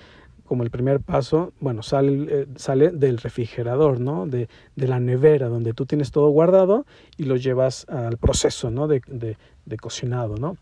como 0.46 0.63
el 0.63 0.72
primer 0.72 1.01
paso, 1.01 1.51
bueno, 1.60 1.84
sale, 1.84 2.27
eh, 2.30 2.48
sale 2.56 2.92
del 2.92 3.18
refrigerador, 3.18 4.00
¿no? 4.00 4.25
De, 4.25 4.48
de, 4.77 4.88
la 4.88 5.01
nevera, 5.01 5.50
donde 5.50 5.74
tú 5.74 5.86
tienes 5.86 6.12
todo 6.12 6.30
guardado 6.30 6.86
y 7.18 7.25
lo 7.25 7.36
llevas 7.36 7.86
al 7.89 8.15
proceso, 8.15 8.72
¿no? 8.72 8.88
De, 8.88 9.01
de, 9.08 9.36
de 9.65 9.77
cocinado, 9.77 10.38
¿no? 10.38 10.56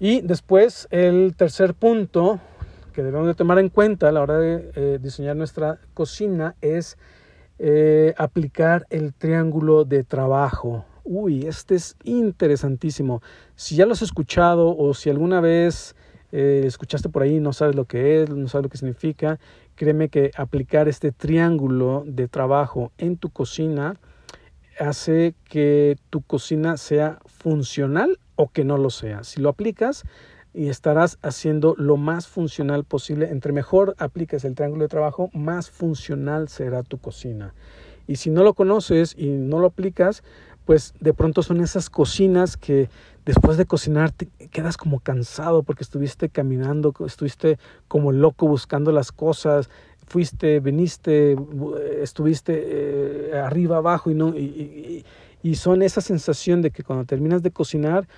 Y 0.00 0.22
después 0.22 0.88
el 0.90 1.34
tercer 1.36 1.74
punto 1.74 2.40
que 2.94 3.02
debemos 3.02 3.26
de 3.26 3.34
tomar 3.34 3.58
en 3.58 3.68
cuenta 3.68 4.08
a 4.08 4.12
la 4.12 4.22
hora 4.22 4.38
de 4.38 4.70
eh, 4.76 4.98
diseñar 4.98 5.36
nuestra 5.36 5.78
cocina 5.92 6.54
es 6.62 6.96
eh, 7.58 8.14
aplicar 8.16 8.86
el 8.88 9.12
triángulo 9.12 9.84
de 9.84 10.04
trabajo, 10.04 10.86
uy, 11.06 11.46
este 11.46 11.74
es 11.74 11.96
interesantísimo. 12.04 13.22
Si 13.54 13.76
ya 13.76 13.86
lo 13.86 13.92
has 13.92 14.02
escuchado 14.02 14.76
o 14.76 14.94
si 14.94 15.10
alguna 15.10 15.40
vez 15.40 15.96
eh, 16.32 16.64
escuchaste 16.66 17.08
por 17.08 17.22
ahí, 17.22 17.40
no 17.40 17.52
sabes 17.52 17.74
lo 17.74 17.84
que 17.84 18.22
es, 18.22 18.30
no 18.30 18.48
sabes 18.48 18.64
lo 18.64 18.70
que 18.70 18.78
significa, 18.78 19.38
créeme 19.74 20.08
que 20.08 20.30
aplicar 20.36 20.88
este 20.88 21.12
triángulo 21.12 22.04
de 22.06 22.28
trabajo 22.28 22.92
en 22.98 23.16
tu 23.16 23.30
cocina 23.30 23.96
hace 24.78 25.34
que 25.48 25.96
tu 26.10 26.20
cocina 26.20 26.76
sea 26.76 27.20
funcional 27.24 28.18
o 28.34 28.48
que 28.48 28.64
no 28.64 28.76
lo 28.76 28.90
sea. 28.90 29.24
Si 29.24 29.40
lo 29.40 29.48
aplicas, 29.48 30.04
y 30.56 30.70
estarás 30.70 31.18
haciendo 31.20 31.74
lo 31.76 31.98
más 31.98 32.26
funcional 32.26 32.84
posible. 32.84 33.28
Entre 33.28 33.52
mejor 33.52 33.94
apliques 33.98 34.42
el 34.44 34.54
triángulo 34.54 34.84
de 34.84 34.88
trabajo, 34.88 35.28
más 35.34 35.70
funcional 35.70 36.48
será 36.48 36.82
tu 36.82 36.96
cocina. 36.96 37.52
Y 38.06 38.16
si 38.16 38.30
no 38.30 38.42
lo 38.42 38.54
conoces 38.54 39.14
y 39.18 39.26
no 39.28 39.58
lo 39.58 39.66
aplicas, 39.66 40.22
pues 40.66 40.92
de 41.00 41.14
pronto 41.14 41.42
son 41.42 41.60
esas 41.60 41.88
cocinas 41.88 42.56
que 42.56 42.90
después 43.24 43.56
de 43.56 43.64
cocinar 43.64 44.10
te 44.10 44.26
quedas 44.50 44.76
como 44.76 45.00
cansado 45.00 45.62
porque 45.62 45.82
estuviste 45.82 46.28
caminando, 46.28 46.92
estuviste 47.06 47.58
como 47.88 48.12
loco 48.12 48.46
buscando 48.46 48.92
las 48.92 49.12
cosas, 49.12 49.70
fuiste, 50.06 50.60
viniste, 50.60 51.36
estuviste 52.02 52.62
eh, 52.66 53.38
arriba, 53.38 53.78
abajo 53.78 54.10
y 54.10 54.14
no... 54.14 54.36
y, 54.36 55.04
y 55.42 55.54
son 55.54 55.82
esa 55.82 56.00
sensación 56.00 56.60
de 56.60 56.72
que 56.72 56.82
cuando 56.82 57.04
terminas 57.04 57.40
de 57.40 57.52
cocinar, 57.52 58.08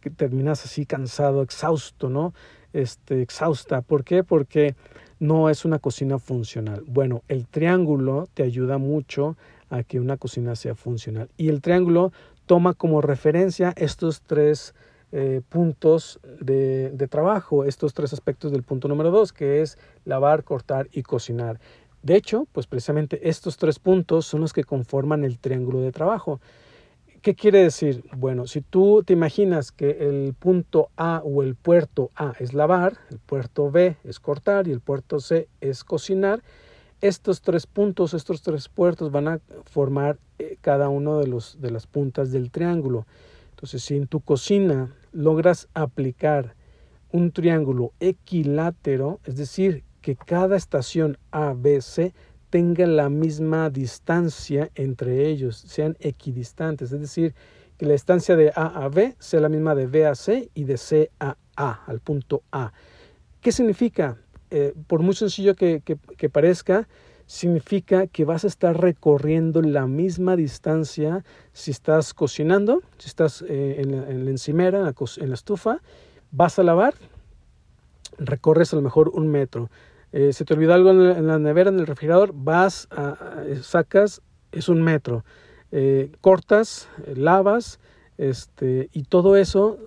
que 0.00 0.08
terminas 0.08 0.64
así 0.64 0.86
cansado, 0.86 1.42
exhausto, 1.42 2.08
¿no? 2.08 2.32
Este, 2.72 3.20
exhausta. 3.20 3.82
¿Por 3.82 4.02
qué? 4.02 4.24
Porque 4.24 4.74
no 5.20 5.50
es 5.50 5.66
una 5.66 5.78
cocina 5.78 6.18
funcional. 6.18 6.82
Bueno, 6.86 7.22
el 7.28 7.46
triángulo 7.46 8.28
te 8.32 8.44
ayuda 8.44 8.78
mucho 8.78 9.36
a 9.70 9.82
que 9.82 10.00
una 10.00 10.16
cocina 10.16 10.56
sea 10.56 10.74
funcional. 10.74 11.28
Y 11.36 11.48
el 11.48 11.60
triángulo 11.60 12.12
toma 12.46 12.74
como 12.74 13.00
referencia 13.00 13.72
estos 13.76 14.22
tres 14.22 14.74
eh, 15.12 15.40
puntos 15.48 16.20
de, 16.40 16.90
de, 16.90 17.08
trabajo, 17.08 17.64
estos 17.64 17.94
tres 17.94 18.12
aspectos 18.12 18.52
del 18.52 18.62
punto 18.62 18.88
número 18.88 19.10
dos, 19.10 19.32
que 19.32 19.62
es 19.62 19.78
lavar, 20.04 20.44
cortar 20.44 20.88
y 20.92 21.02
cocinar. 21.02 21.60
De 22.02 22.16
hecho, 22.16 22.46
pues 22.52 22.66
precisamente 22.66 23.28
estos 23.28 23.56
tres 23.56 23.78
puntos 23.78 24.26
son 24.26 24.42
los 24.42 24.52
que 24.52 24.64
conforman 24.64 25.24
el 25.24 25.38
triángulo 25.38 25.80
de 25.80 25.92
trabajo. 25.92 26.40
¿Qué 27.24 27.34
quiere 27.34 27.62
decir? 27.62 28.04
Bueno, 28.14 28.46
si 28.46 28.60
tú 28.60 29.02
te 29.02 29.14
imaginas 29.14 29.72
que 29.72 29.92
el 30.00 30.34
punto 30.34 30.90
A 30.98 31.22
o 31.24 31.42
el 31.42 31.54
puerto 31.54 32.10
A 32.14 32.34
es 32.38 32.52
lavar, 32.52 32.98
el 33.10 33.18
puerto 33.18 33.70
B 33.70 33.96
es 34.04 34.20
cortar 34.20 34.68
y 34.68 34.72
el 34.72 34.80
puerto 34.80 35.20
C 35.20 35.48
es 35.62 35.84
cocinar, 35.84 36.42
estos 37.06 37.42
tres 37.42 37.66
puntos, 37.66 38.14
estos 38.14 38.40
tres 38.40 38.70
puertos 38.70 39.10
van 39.10 39.28
a 39.28 39.40
formar 39.64 40.18
eh, 40.38 40.56
cada 40.62 40.88
uno 40.88 41.18
de, 41.18 41.26
los, 41.26 41.60
de 41.60 41.70
las 41.70 41.86
puntas 41.86 42.32
del 42.32 42.50
triángulo. 42.50 43.06
Entonces, 43.50 43.82
si 43.82 43.94
en 43.94 44.06
tu 44.06 44.20
cocina 44.20 44.94
logras 45.12 45.68
aplicar 45.74 46.54
un 47.12 47.30
triángulo 47.30 47.92
equilátero, 48.00 49.20
es 49.24 49.36
decir, 49.36 49.84
que 50.00 50.16
cada 50.16 50.56
estación 50.56 51.18
A, 51.30 51.52
B, 51.52 51.82
C 51.82 52.14
tenga 52.48 52.86
la 52.86 53.10
misma 53.10 53.68
distancia 53.68 54.70
entre 54.74 55.28
ellos, 55.28 55.58
sean 55.58 55.98
equidistantes, 56.00 56.90
es 56.90 57.00
decir, 57.00 57.34
que 57.76 57.84
la 57.84 57.92
distancia 57.92 58.34
de 58.34 58.50
A 58.56 58.82
a 58.82 58.88
B 58.88 59.14
sea 59.18 59.40
la 59.40 59.50
misma 59.50 59.74
de 59.74 59.88
B 59.88 60.06
a 60.06 60.14
C 60.14 60.50
y 60.54 60.64
de 60.64 60.78
C 60.78 61.10
a 61.20 61.36
A, 61.54 61.84
al 61.86 62.00
punto 62.00 62.42
A. 62.50 62.72
¿Qué 63.42 63.52
significa? 63.52 64.16
Eh, 64.54 64.74
por 64.86 65.00
muy 65.02 65.14
sencillo 65.14 65.54
que, 65.54 65.80
parezca, 66.32 66.86
significa 67.26 68.06
que 68.06 68.24
vas 68.24 68.44
a 68.44 68.46
estar 68.46 68.80
recorriendo 68.80 69.62
la 69.62 69.86
misma 69.86 70.36
distancia 70.36 71.24
si 71.52 71.70
estás 71.70 72.14
cocinando, 72.14 72.82
si 72.98 73.08
estás 73.08 73.42
eh, 73.48 73.76
en, 73.78 73.92
la, 73.92 74.10
en, 74.10 74.24
la, 74.24 74.30
encimera, 74.30 74.78
en 74.78 75.28
la, 75.28 75.34
estufa, 75.34 75.80
vas 76.30 76.58
a 76.58 76.62
lavar, 76.62 76.94
recorres 78.18 78.72
a 78.72 78.76
lo 78.76 78.82
mejor 78.82 79.08
un 79.08 79.28
metro 79.28 79.70
eh, 80.16 80.32
se 80.32 80.44
te 80.44 80.54
olvidó 80.54 80.74
algo 80.74 80.90
en 80.92 81.26
la, 81.26 81.40
nevera, 81.40 81.70
en 81.70 81.80
el 81.80 81.88
refrigerador, 81.88 82.30
vas, 82.32 82.86
a, 82.92 83.16
sacas, 83.62 84.22
es 84.52 84.68
un 84.68 84.80
metro. 84.80 85.24
Eh, 85.72 86.12
cortas, 86.20 86.88
eh, 87.04 87.14
lavas, 87.16 87.80
este, 88.16 88.90
y 88.92 89.02
todo 89.02 89.36
eso, 89.36 89.80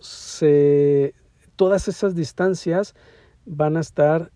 todas 1.56 1.88
esas 1.88 2.14
distancias 2.14 2.94
van 3.46 3.78
a 3.78 3.80
estar 3.80 4.30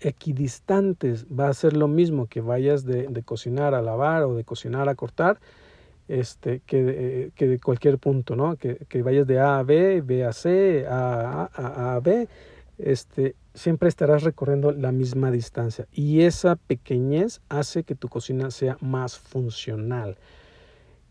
equidistantes. 0.00 1.26
Va 1.26 1.48
a 1.48 1.54
ser 1.54 1.76
lo 1.76 1.88
mismo 1.88 2.26
que 2.26 2.40
vayas 2.40 2.84
de, 2.84 3.22
cocinar 3.24 3.74
a 3.74 3.82
lavar 3.82 4.24
o 4.24 4.34
de 4.34 4.44
cocinar 4.44 4.88
a 4.88 4.94
cortar, 4.94 5.38
este, 6.08 6.60
que, 6.66 6.82
de, 6.82 7.32
que 7.34 7.48
de 7.48 7.58
cualquier 7.58 7.98
punto, 7.98 8.36
¿no? 8.36 8.56
Que, 8.56 8.86
que, 8.88 9.02
vayas 9.02 9.26
de 9.26 9.40
A 9.40 9.58
a 9.58 9.62
B, 9.62 10.02
B 10.02 10.24
a 10.24 10.32
C, 10.32 10.86
A 10.88 11.48
a, 11.52 11.62
a, 11.62 11.96
a 11.96 12.00
B, 12.00 12.28
este, 12.78 13.34
siempre 13.54 13.88
estarás 13.88 14.22
recorriendo 14.22 14.70
la 14.72 14.92
misma 14.92 15.30
distancia 15.30 15.86
y 15.92 16.20
esa 16.22 16.56
pequeñez 16.56 17.40
hace 17.48 17.84
que 17.84 17.94
tu 17.94 18.08
cocina 18.08 18.50
sea 18.50 18.76
más 18.80 19.18
funcional. 19.18 20.16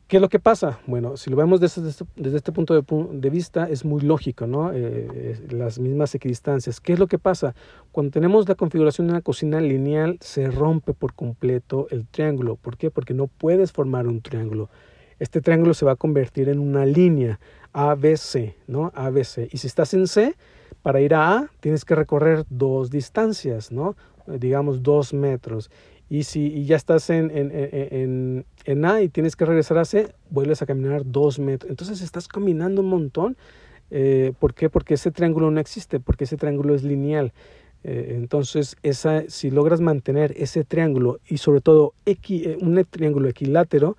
¿Qué 0.07 0.17
es 0.17 0.21
lo 0.21 0.29
que 0.29 0.39
pasa? 0.39 0.79
Bueno, 0.85 1.17
si 1.17 1.31
lo 1.31 1.35
vemos 1.35 1.59
desde, 1.59 1.81
desde 2.15 2.37
este 2.37 2.51
punto 2.51 2.79
de, 2.79 3.29
vista, 3.31 3.67
es 3.67 3.83
muy 3.83 4.01
lógico, 4.01 4.45
¿no? 4.45 4.71
Eh, 4.71 5.47
las 5.49 5.79
mismas 5.79 6.13
equidistancias. 6.13 6.79
¿Qué 6.79 6.93
es 6.93 6.99
lo 6.99 7.07
que 7.07 7.17
pasa? 7.17 7.55
Cuando 7.91 8.11
tenemos 8.11 8.47
la 8.47 8.53
configuración 8.53 9.07
de 9.07 9.13
una 9.13 9.21
cocina 9.21 9.59
lineal, 9.59 10.19
se 10.21 10.51
rompe 10.51 10.93
por 10.93 11.15
completo 11.15 11.87
el 11.89 12.05
triángulo. 12.05 12.55
¿Por 12.55 12.77
qué? 12.77 12.91
Porque 12.91 13.15
no 13.15 13.25
puedes 13.25 13.71
formar 13.71 14.05
un 14.05 14.21
triángulo. 14.21 14.69
Este 15.17 15.41
triángulo 15.41 15.73
se 15.73 15.85
va 15.85 15.93
a 15.93 15.95
convertir 15.95 16.49
en 16.49 16.59
una 16.59 16.85
línea 16.85 17.39
ABC, 17.73 18.53
¿no? 18.67 18.91
ABC. 18.93 19.49
Y 19.51 19.57
si 19.57 19.65
estás 19.65 19.95
en 19.95 20.05
C, 20.05 20.35
para 20.83 21.01
ir 21.01 21.15
a 21.15 21.37
A 21.37 21.49
tienes 21.61 21.83
que 21.83 21.95
recorrer 21.95 22.45
dos 22.51 22.91
distancias, 22.91 23.71
¿no? 23.71 23.95
Eh, 24.27 24.37
digamos 24.39 24.83
dos 24.83 25.15
metros. 25.15 25.71
Y 26.09 26.23
si 26.23 26.65
ya 26.65 26.75
estás 26.75 27.09
en, 27.09 27.31
en, 27.31 27.51
en, 27.51 28.45
en, 28.65 28.85
A 28.85 29.01
y 29.01 29.09
tienes 29.09 29.35
que 29.35 29.45
regresar 29.45 29.77
a 29.79 29.85
C, 29.85 30.13
vuelves 30.29 30.61
a 30.61 30.65
caminar 30.65 31.01
dos 31.05 31.39
metros. 31.39 31.69
Entonces 31.69 32.01
estás 32.01 32.27
caminando 32.27 32.81
un 32.81 32.89
montón. 32.89 33.37
Eh, 33.89 34.33
¿Por 34.39 34.53
qué? 34.53 34.69
Porque 34.69 34.95
ese 34.95 35.11
triángulo 35.11 35.49
no 35.49 35.59
existe, 35.59 35.99
porque 35.99 36.25
ese 36.25 36.37
triángulo 36.37 36.75
es 36.75 36.83
lineal. 36.83 37.33
Eh, 37.83 38.13
entonces, 38.15 38.77
esa, 38.81 39.23
si 39.29 39.51
logras 39.51 39.81
mantener 39.81 40.33
ese 40.37 40.63
triángulo 40.63 41.19
y 41.27 41.37
sobre 41.37 41.61
todo 41.61 41.93
un 42.61 42.85
triángulo 42.89 43.29
equilátero, 43.29 43.95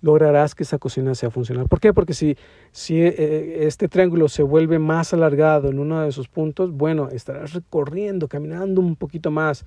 lograrás 0.00 0.54
que 0.54 0.62
esa 0.62 0.78
cocina 0.78 1.14
sea 1.14 1.30
funcional. 1.30 1.66
¿Por 1.68 1.80
qué? 1.80 1.92
Porque 1.92 2.14
si, 2.14 2.36
si 2.70 3.00
eh, 3.00 3.66
este 3.66 3.88
triángulo 3.88 4.28
se 4.28 4.42
vuelve 4.42 4.78
más 4.78 5.12
alargado 5.12 5.70
en 5.70 5.78
uno 5.78 6.02
de 6.02 6.12
sus 6.12 6.28
puntos, 6.28 6.70
bueno, 6.72 7.08
estarás 7.10 7.52
recorriendo, 7.52 8.28
caminando 8.28 8.80
un 8.80 8.94
poquito 8.94 9.30
más, 9.30 9.64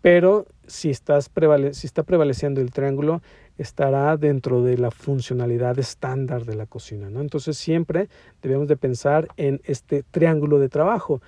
pero 0.00 0.46
si, 0.66 0.90
estás 0.90 1.30
si 1.72 1.86
está 1.86 2.02
prevaleciendo 2.02 2.60
el 2.60 2.70
triángulo, 2.70 3.22
estará 3.58 4.16
dentro 4.16 4.62
de 4.62 4.78
la 4.78 4.90
funcionalidad 4.90 5.78
estándar 5.78 6.44
de 6.44 6.56
la 6.56 6.66
cocina. 6.66 7.10
¿no? 7.10 7.20
Entonces 7.20 7.56
siempre 7.56 8.08
debemos 8.42 8.68
de 8.68 8.76
pensar 8.76 9.28
en 9.36 9.60
este 9.64 10.02
triángulo 10.02 10.58
de 10.58 10.68
trabajo. 10.68 11.20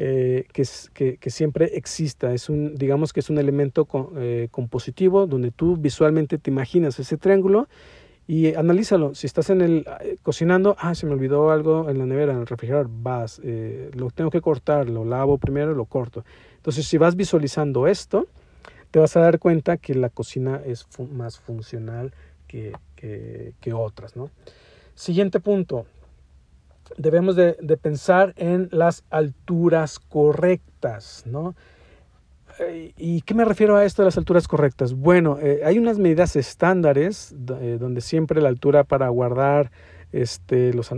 Eh, 0.00 0.46
que, 0.52 0.62
que, 0.94 1.16
que, 1.16 1.30
siempre 1.30 1.76
exista. 1.76 2.32
Es 2.32 2.48
un, 2.48 2.76
digamos 2.76 3.12
que 3.12 3.18
es 3.18 3.30
un 3.30 3.38
elemento 3.38 3.88
eh, 4.16 4.46
compositivo 4.52 5.26
donde 5.26 5.50
tú 5.50 5.76
visualmente 5.76 6.38
te 6.38 6.52
imaginas 6.52 7.00
ese 7.00 7.16
triángulo 7.16 7.68
y 8.28 8.54
analízalo. 8.54 9.16
Si 9.16 9.26
estás 9.26 9.50
en 9.50 9.60
el 9.60 9.84
eh, 10.02 10.18
cocinando, 10.22 10.76
ah, 10.78 10.94
se 10.94 11.04
me 11.06 11.14
olvidó 11.14 11.50
algo 11.50 11.90
en 11.90 11.98
la 11.98 12.06
nevera, 12.06 12.32
en 12.32 12.38
el 12.38 12.46
refrigerador, 12.46 12.88
vas, 12.88 13.40
lo 13.40 14.10
tengo 14.10 14.30
que 14.30 14.40
cortar, 14.40 14.88
lo 14.88 15.04
lavo 15.04 15.36
primero, 15.36 15.74
lo 15.74 15.86
corto. 15.86 16.24
Entonces, 16.54 16.86
si 16.86 16.96
vas 16.96 17.16
visualizando 17.16 17.88
esto, 17.88 18.28
te 18.90 18.98
vas 18.98 19.16
a 19.16 19.20
dar 19.20 19.38
cuenta 19.38 19.76
que 19.76 19.94
la 19.94 20.08
cocina 20.08 20.60
es 20.64 20.86
más 21.12 21.38
funcional 21.38 22.12
que, 22.46 22.72
que, 22.96 23.72
otras, 23.72 24.16
¿no? 24.16 24.30
Siguiente 24.94 25.40
punto, 25.40 25.86
debemos 26.96 27.36
de, 27.36 27.54
pensar 27.80 28.32
en 28.36 28.68
las 28.72 29.04
alturas 29.10 29.98
correctas, 29.98 31.24
¿no? 31.26 31.54
Eh, 32.60 32.92
¿Y 32.96 33.20
qué 33.22 33.34
me 33.34 33.44
refiero 33.44 33.76
a 33.76 33.84
esto 33.84 34.02
de 34.02 34.06
las 34.06 34.18
alturas 34.18 34.48
correctas? 34.48 34.94
Bueno, 34.94 35.38
eh, 35.40 35.60
hay 35.64 35.78
unas 35.78 35.98
medidas 35.98 36.34
estándares 36.34 37.32
eh, 37.60 37.76
donde 37.78 38.00
siempre 38.00 38.40
la 38.40 38.48
altura 38.48 38.82
para 38.82 39.08
guardar 39.10 39.70
este, 40.10 40.72
los, 40.72 40.90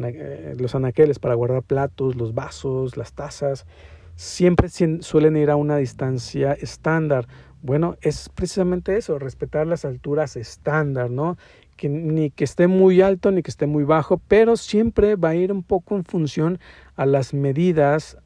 los 0.56 0.74
anaqueles, 0.74 1.18
para 1.18 1.34
guardar 1.34 1.62
platos, 1.62 2.16
los 2.16 2.32
vasos, 2.34 2.96
las 2.96 3.12
tazas, 3.12 3.66
siempre 4.20 4.68
suelen 4.68 5.36
ir 5.36 5.50
a 5.50 5.56
una 5.56 5.76
distancia 5.76 6.52
estándar. 6.52 7.26
Bueno, 7.62 7.96
es 8.00 8.28
precisamente 8.30 8.96
eso, 8.96 9.18
respetar 9.18 9.66
las 9.66 9.84
alturas 9.84 10.36
estándar, 10.36 11.10
¿no? 11.10 11.36
que 11.80 11.88
ni 11.88 12.30
que 12.30 12.44
esté 12.44 12.66
muy 12.66 13.00
alto 13.00 13.30
ni 13.30 13.42
que 13.42 13.50
esté 13.50 13.64
muy 13.64 13.84
bajo, 13.84 14.20
pero 14.28 14.58
siempre 14.58 15.16
va 15.16 15.30
a 15.30 15.34
ir 15.34 15.50
un 15.50 15.62
poco 15.62 15.96
en 15.96 16.04
función 16.04 16.60
a 16.94 17.06
las 17.06 17.32
medidas 17.32 18.18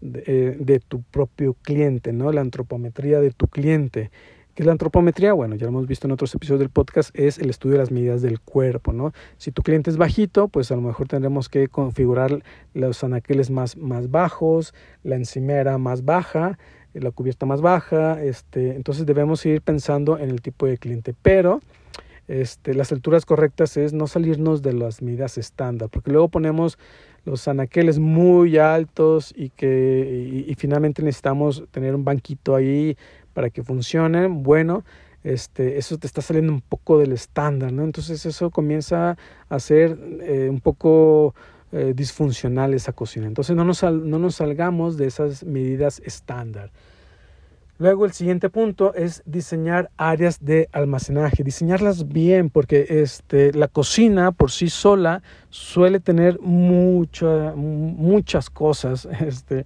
de, 0.00 0.56
eh, 0.64 0.80
tu 0.86 1.02
propio 1.02 1.56
cliente, 1.62 2.12
¿no? 2.12 2.30
La 2.30 2.40
antropometría 2.40 3.20
de 3.20 3.32
tu 3.32 3.48
cliente. 3.48 4.12
¿Qué 4.54 4.62
es 4.62 4.66
la 4.66 4.70
antropometría? 4.70 5.32
Bueno, 5.32 5.56
ya 5.56 5.64
lo 5.64 5.70
hemos 5.70 5.88
visto 5.88 6.06
en 6.06 6.12
otros 6.12 6.32
episodios 6.36 6.60
del 6.60 6.70
podcast, 6.70 7.10
es 7.18 7.40
el 7.40 7.50
estudio 7.50 7.72
de 7.72 7.78
las 7.78 7.90
medidas 7.90 8.22
del 8.22 8.38
cuerpo, 8.38 8.92
¿no? 8.92 9.12
Si 9.38 9.50
tu 9.50 9.62
cliente 9.62 9.90
es 9.90 9.96
bajito, 9.96 10.46
pues 10.46 10.70
a 10.70 10.76
lo 10.76 10.82
mejor 10.82 11.08
tendremos 11.08 11.48
que 11.48 11.66
configurar 11.66 12.44
los 12.74 13.02
anaqueles 13.02 13.50
más, 13.50 13.76
más 13.76 14.12
bajos, 14.12 14.72
la 15.02 15.16
encimera 15.16 15.78
más 15.78 16.04
baja, 16.04 16.58
la 16.94 17.10
cubierta 17.10 17.46
más 17.46 17.60
baja, 17.60 18.22
este, 18.22 18.74
entonces 18.74 19.06
debemos 19.06 19.44
ir 19.46 19.62
pensando 19.62 20.18
en 20.18 20.30
el 20.30 20.42
tipo 20.42 20.66
de 20.66 20.78
cliente, 20.78 21.14
pero 21.22 21.60
este, 22.28 22.74
las 22.74 22.92
alturas 22.92 23.26
correctas 23.26 23.76
es 23.76 23.92
no 23.92 24.06
salirnos 24.06 24.62
de 24.62 24.72
las 24.72 25.02
medidas 25.02 25.36
estándar, 25.38 25.88
porque 25.90 26.12
luego 26.12 26.28
ponemos 26.28 26.78
los 27.24 27.48
anaqueles 27.48 27.98
muy 27.98 28.56
altos 28.58 29.34
y 29.36 29.50
que 29.50 30.44
y, 30.46 30.54
finalmente 30.54 31.02
necesitamos 31.02 31.64
tener 31.70 31.94
un 31.94 32.04
banquito 32.04 32.54
ahí 32.54 32.96
para 33.34 33.50
que 33.50 33.62
funcionen, 33.62 34.42
bueno, 34.42 34.84
este, 35.22 35.76
eso 35.76 35.98
te 35.98 36.06
está 36.06 36.22
saliendo 36.22 36.52
un 36.52 36.60
poco 36.60 36.98
del 36.98 37.12
estándar, 37.12 37.72
¿no? 37.72 37.84
Entonces 37.84 38.24
eso 38.24 38.50
comienza 38.50 39.18
a 39.48 39.60
ser 39.60 39.98
eh, 40.22 40.48
un 40.48 40.60
poco 40.60 41.34
eh, 41.72 41.92
disfuncional 41.94 42.74
esa 42.74 42.92
cocina. 42.92 43.26
Entonces 43.26 43.56
no 43.56 43.64
nos, 43.64 43.82
no 43.82 44.18
nos 44.18 44.36
salgamos 44.36 44.96
de 44.96 45.06
esas 45.06 45.44
medidas 45.44 46.00
estándar. 46.04 46.70
Luego 47.80 48.04
el 48.04 48.12
siguiente 48.12 48.50
punto 48.50 48.92
es 48.92 49.22
diseñar 49.24 49.90
áreas 49.96 50.44
de 50.44 50.68
almacenaje, 50.70 51.42
diseñarlas 51.42 52.08
bien 52.08 52.50
porque 52.50 52.86
este, 52.90 53.54
la 53.54 53.68
cocina 53.68 54.32
por 54.32 54.50
sí 54.50 54.68
sola 54.68 55.22
suele 55.48 55.98
tener 55.98 56.38
mucha, 56.40 57.54
muchas 57.54 58.50
cosas 58.50 59.08
este, 59.20 59.64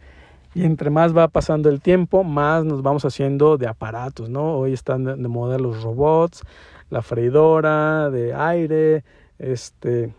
y 0.55 0.63
entre 0.65 0.91
más 0.91 1.17
va 1.17 1.27
pasando 1.27 1.69
el 1.69 1.81
tiempo, 1.81 2.23
más 2.23 2.65
nos 2.65 2.83
vamos 2.83 3.05
haciendo 3.05 3.59
de 3.59 3.67
aparatos, 3.67 4.31
¿no? 4.31 4.59
Hoy 4.59 4.73
están 4.73 5.03
de, 5.03 5.17
moda 5.17 5.59
los 5.59 5.83
robots, 5.83 6.43
la 6.91 7.03
freidora 7.03 8.11
de 8.11 8.33
aire, 8.33 9.03
este, 9.41 10.15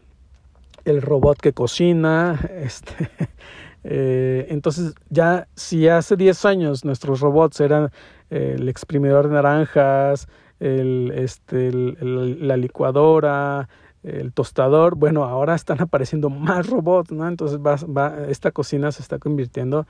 el 0.85 1.01
robot 1.01 1.39
que 1.39 1.53
cocina, 1.53 2.39
este, 2.55 3.09
eh, 3.83 4.47
entonces, 4.49 4.93
ya 5.09 5.47
si 5.55 5.87
hace 5.87 6.15
10 6.15 6.45
años 6.45 6.85
nuestros 6.85 7.19
robots 7.19 7.59
eran 7.59 7.91
eh, 8.29 8.55
el 8.57 8.69
exprimidor 8.69 9.27
de 9.27 9.33
naranjas, 9.33 10.27
el, 10.59 11.11
este, 11.15 11.71
la 11.73 12.55
licuadora, 12.55 13.67
el 14.03 14.31
tostador, 14.31 14.95
bueno, 14.95 15.23
ahora 15.23 15.55
están 15.55 15.81
apareciendo 15.81 16.29
más 16.29 16.67
robots, 16.67 17.11
¿no? 17.11 17.27
Entonces 17.27 17.59
va, 17.59 17.75
va, 17.75 18.27
esta 18.29 18.51
cocina 18.51 18.91
se 18.91 19.01
está 19.01 19.17
convirtiendo 19.17 19.87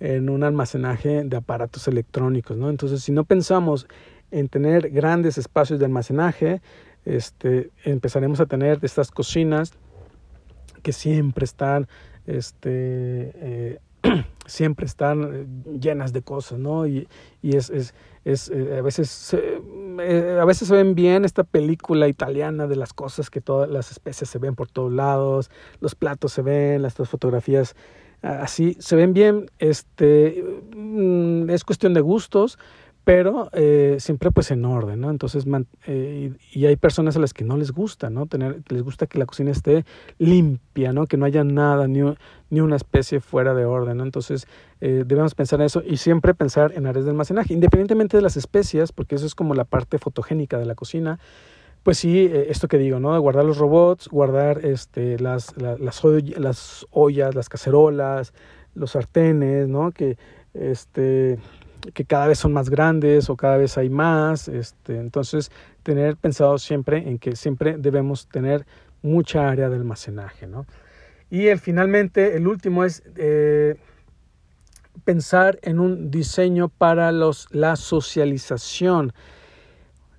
en 0.00 0.30
un 0.30 0.42
almacenaje 0.42 1.22
de 1.24 1.36
aparatos 1.36 1.86
electrónicos, 1.88 2.56
¿no? 2.56 2.70
Entonces, 2.70 3.02
si 3.02 3.12
no 3.12 3.24
pensamos 3.24 3.86
en 4.30 4.48
tener 4.48 4.90
grandes 4.90 5.38
espacios 5.38 5.78
de 5.78 5.86
almacenaje, 5.86 6.62
este, 7.04 7.70
empezaremos 7.84 8.40
a 8.40 8.46
tener 8.46 8.78
estas 8.82 9.10
cocinas 9.10 9.72
que 10.88 10.94
siempre 10.94 11.44
están 11.44 11.86
este, 12.26 12.70
eh, 13.34 13.78
siempre 14.46 14.86
están 14.86 15.22
eh, 15.22 15.78
llenas 15.78 16.14
de 16.14 16.22
cosas, 16.22 16.58
¿no? 16.58 16.86
Y, 16.86 17.06
y 17.42 17.56
es, 17.58 17.68
es, 17.68 17.94
es 18.24 18.48
eh, 18.48 18.78
a, 18.78 18.80
veces, 18.80 19.34
a 19.34 20.44
veces 20.46 20.66
se 20.66 20.74
ven 20.74 20.94
bien 20.94 21.26
esta 21.26 21.44
película 21.44 22.08
italiana 22.08 22.66
de 22.66 22.76
las 22.76 22.94
cosas 22.94 23.28
que 23.28 23.42
todas 23.42 23.68
las 23.68 23.90
especies 23.90 24.30
se 24.30 24.38
ven 24.38 24.54
por 24.54 24.70
todos 24.70 24.90
lados, 24.90 25.50
los 25.80 25.94
platos 25.94 26.32
se 26.32 26.40
ven, 26.40 26.80
las 26.80 26.94
fotografías 26.94 27.76
así 28.22 28.74
se 28.80 28.96
ven 28.96 29.12
bien, 29.12 29.50
este, 29.58 30.42
mm, 30.74 31.50
es 31.50 31.64
cuestión 31.64 31.92
de 31.92 32.00
gustos, 32.00 32.58
pero 33.08 33.48
eh, 33.54 33.96
siempre 34.00 34.30
pues 34.30 34.50
en 34.50 34.66
orden, 34.66 35.00
¿no? 35.00 35.08
Entonces, 35.08 35.46
eh, 35.86 36.30
y, 36.52 36.66
hay 36.66 36.76
personas 36.76 37.16
a 37.16 37.20
las 37.20 37.32
que 37.32 37.42
no 37.42 37.56
les 37.56 37.72
gusta, 37.72 38.10
¿no? 38.10 38.26
Tener, 38.26 38.60
les 38.68 38.82
gusta 38.82 39.06
que 39.06 39.18
la 39.18 39.24
cocina 39.24 39.50
esté 39.50 39.86
limpia, 40.18 40.92
¿no? 40.92 41.06
Que 41.06 41.16
no 41.16 41.24
haya 41.24 41.42
nada, 41.42 41.88
ni, 41.88 42.02
ni 42.50 42.60
una 42.60 42.76
especie 42.76 43.20
fuera 43.20 43.54
de 43.54 43.64
orden, 43.64 43.96
¿no? 43.96 44.02
Entonces, 44.02 44.46
eh, 44.82 45.04
debemos 45.06 45.34
pensar 45.34 45.58
en 45.60 45.64
eso 45.64 45.82
y 45.82 45.96
siempre 45.96 46.34
pensar 46.34 46.72
en 46.76 46.86
áreas 46.86 47.06
de 47.06 47.12
almacenaje, 47.12 47.54
independientemente 47.54 48.18
de 48.18 48.22
las 48.22 48.36
especias, 48.36 48.92
porque 48.92 49.14
eso 49.14 49.24
es 49.24 49.34
como 49.34 49.54
la 49.54 49.64
parte 49.64 49.96
fotogénica 49.96 50.58
de 50.58 50.66
la 50.66 50.74
cocina, 50.74 51.18
pues 51.84 51.96
sí, 51.96 52.30
esto 52.30 52.68
que 52.68 52.76
digo, 52.76 53.00
¿no? 53.00 53.18
Guardar 53.22 53.46
los 53.46 53.56
robots, 53.56 54.08
guardar 54.08 54.66
este, 54.66 55.18
las, 55.18 55.56
las, 55.56 55.80
las 55.80 56.86
ollas, 56.90 57.34
las 57.34 57.48
cacerolas, 57.48 58.34
los 58.74 58.90
sartenes, 58.90 59.66
¿no? 59.66 59.92
Que, 59.92 60.18
este 60.52 61.38
que 61.94 62.04
cada 62.04 62.26
vez 62.26 62.38
son 62.38 62.52
más 62.52 62.70
grandes 62.70 63.30
o 63.30 63.36
cada 63.36 63.56
vez 63.56 63.78
hay 63.78 63.88
más. 63.88 64.48
Este, 64.48 64.98
entonces, 64.98 65.50
tener 65.82 66.16
pensado 66.16 66.58
siempre 66.58 67.08
en 67.08 67.18
que 67.18 67.36
siempre 67.36 67.76
debemos 67.78 68.26
tener 68.28 68.66
mucha 69.02 69.48
área 69.48 69.68
de 69.68 69.76
almacenaje. 69.76 70.46
¿no? 70.46 70.66
Y 71.30 71.46
el, 71.46 71.58
finalmente, 71.58 72.36
el 72.36 72.46
último 72.46 72.84
es 72.84 73.02
eh, 73.16 73.76
pensar 75.04 75.58
en 75.62 75.80
un 75.80 76.10
diseño 76.10 76.68
para 76.68 77.12
los, 77.12 77.48
la 77.50 77.76
socialización. 77.76 79.12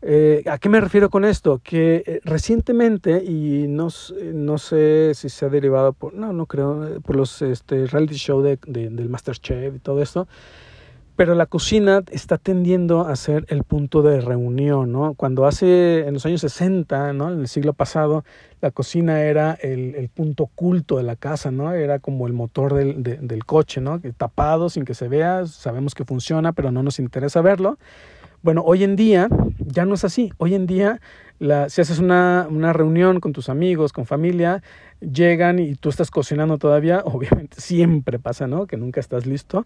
Eh, 0.02 0.44
¿A 0.50 0.58
qué 0.60 0.70
me 0.70 0.80
refiero 0.80 1.10
con 1.10 1.26
esto? 1.26 1.60
Que 1.64 2.04
eh, 2.06 2.22
recientemente, 2.24 3.22
y 3.24 3.68
no, 3.68 3.90
no, 4.34 4.58
sé 4.58 5.12
si 5.14 5.28
se 5.28 5.46
ha 5.46 5.50
derivado 5.50 5.92
por, 5.92 6.14
no, 6.14 6.32
no 6.32 6.46
creo, 6.46 7.02
por 7.02 7.18
los 7.18 7.42
este, 7.42 7.86
reality 7.88 8.16
show 8.16 8.42
de, 8.42 8.58
del 8.66 9.10
Masterchef 9.10 9.76
y 9.76 9.80
todo 9.80 10.02
esto, 10.02 10.28
pero 11.20 11.36
la 11.36 11.48
cocina 11.48 12.02
está 12.12 12.38
tendiendo 12.38 13.02
a 13.02 13.14
ser 13.18 13.44
el 13.50 13.66
punto 13.66 14.02
de 14.02 14.22
reunión, 14.22 14.94
¿no? 14.94 15.16
Cuando 15.16 15.46
hace, 15.48 16.08
en 16.08 16.14
los 16.14 16.26
años 16.26 16.40
60, 16.40 17.12
¿no? 17.12 17.34
En 17.34 17.42
el 17.42 17.50
siglo 17.50 17.74
pasado, 17.74 18.24
la 18.62 18.72
cocina 18.72 19.22
era 19.24 19.52
el, 19.52 20.10
punto 20.16 20.44
oculto 20.44 20.96
de 20.96 21.04
la 21.04 21.18
casa, 21.18 21.52
¿no? 21.52 21.74
Era 21.74 22.00
como 22.00 22.26
el 22.26 22.32
motor 22.32 22.74
del, 22.74 23.46
coche, 23.46 23.82
¿no? 23.82 24.00
Tapado, 24.16 24.70
sin 24.70 24.86
que 24.86 24.94
se 24.94 25.10
vea, 25.10 25.46
sabemos 25.46 25.94
que 25.94 26.06
funciona, 26.06 26.54
pero 26.54 26.72
no 26.72 26.84
nos 26.84 27.00
interesa 27.00 27.42
verlo. 27.42 27.78
Bueno, 28.42 28.64
hoy 28.66 28.86
en 28.86 28.96
día 28.96 29.28
ya 29.58 29.84
no 29.84 29.96
es 29.96 30.06
así. 30.06 30.32
Hoy 30.38 30.56
en 30.56 30.68
día, 30.68 31.02
si 31.42 31.82
haces 31.82 32.00
una, 32.00 32.48
una 32.50 32.72
reunión 32.72 33.20
con 33.20 33.34
tus 33.34 33.50
amigos, 33.50 33.92
con 33.92 34.06
familia, 34.06 34.64
llegan 35.02 35.60
y 35.60 35.76
tú 35.76 35.90
estás 35.90 36.12
cocinando 36.12 36.58
todavía, 36.58 37.02
obviamente 37.04 37.60
siempre 37.60 38.20
pasa, 38.20 38.48
¿no? 38.48 38.68
Que 38.68 38.78
nunca 38.78 39.02
estás 39.02 39.26
listo 39.26 39.66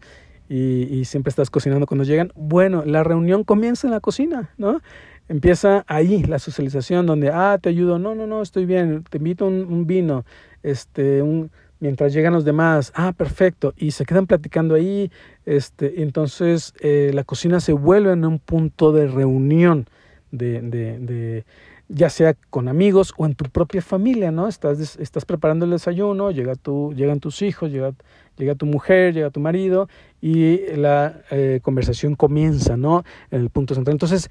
y, 0.56 1.06
siempre 1.06 1.30
estás 1.30 1.50
cocinando 1.50 1.88
cuando 1.88 2.04
llegan. 2.04 2.32
Bueno, 2.36 2.84
la 2.86 3.04
reunión 3.04 3.44
comienza 3.44 3.88
en 3.88 3.92
la 3.92 4.00
cocina, 4.00 4.52
¿no? 4.58 4.82
Empieza 5.28 5.84
ahí 5.88 6.24
la 6.24 6.38
socialización 6.38 7.06
donde, 7.06 7.30
ah, 7.30 7.58
te 7.60 7.70
ayudo, 7.70 7.98
no, 7.98 8.13
no, 8.13 8.28
no, 8.28 8.42
estoy 8.42 8.66
bien, 8.66 9.04
te 9.10 9.18
invito 9.18 9.48
un, 9.48 9.66
un 9.66 9.88
vino, 9.88 10.26
este, 10.62 11.22
un, 11.22 11.50
mientras 11.80 12.13
llegan 12.13 12.34
los 12.34 12.46
demás, 12.46 12.92
ah, 12.96 13.13
perfecto, 13.13 13.74
y 13.78 13.92
se 13.92 14.06
quedan 14.06 14.28
platicando 14.28 14.76
ahí, 14.76 15.12
este, 15.46 16.04
entonces 16.04 16.74
eh, 16.82 17.12
la 17.13 17.24
cocina 17.24 17.60
se 17.60 17.74
vuelve 17.74 18.12
en 18.12 18.26
un 18.26 18.38
punto 18.38 18.92
de 18.92 19.08
reunión, 19.08 19.88
de, 20.32 20.62
de, 20.62 21.00
de, 21.00 21.46
ya 21.88 22.10
sea 22.10 22.36
con 22.50 22.68
amigos 22.68 23.13
o 23.18 23.26
en 23.26 23.36
tu 23.36 23.46
propia 23.46 23.82
familia, 23.82 24.32
¿no? 24.32 24.48
Estás, 24.48 24.98
estás 24.98 25.26
preparando 25.26 25.66
el 25.66 25.72
desayuno, 25.72 26.32
llega 26.32 26.56
tu, 26.56 26.94
llegan 26.94 27.20
tus 27.20 27.42
hijos, 27.42 27.72
llega, 27.72 27.94
llega 28.38 28.56
tu 28.56 28.65
mujer, 28.65 29.13
llega 29.13 29.30
tu 29.30 29.39
marido 29.39 29.88
y 30.22 30.60
la 30.76 31.22
eh, 31.32 31.60
conversación 31.62 32.15
comienza, 32.15 32.78
¿no? 32.78 33.04
En 33.32 33.41
el 33.41 33.50
punto 33.50 33.76
central. 33.76 33.93
Entonces, 33.93 34.30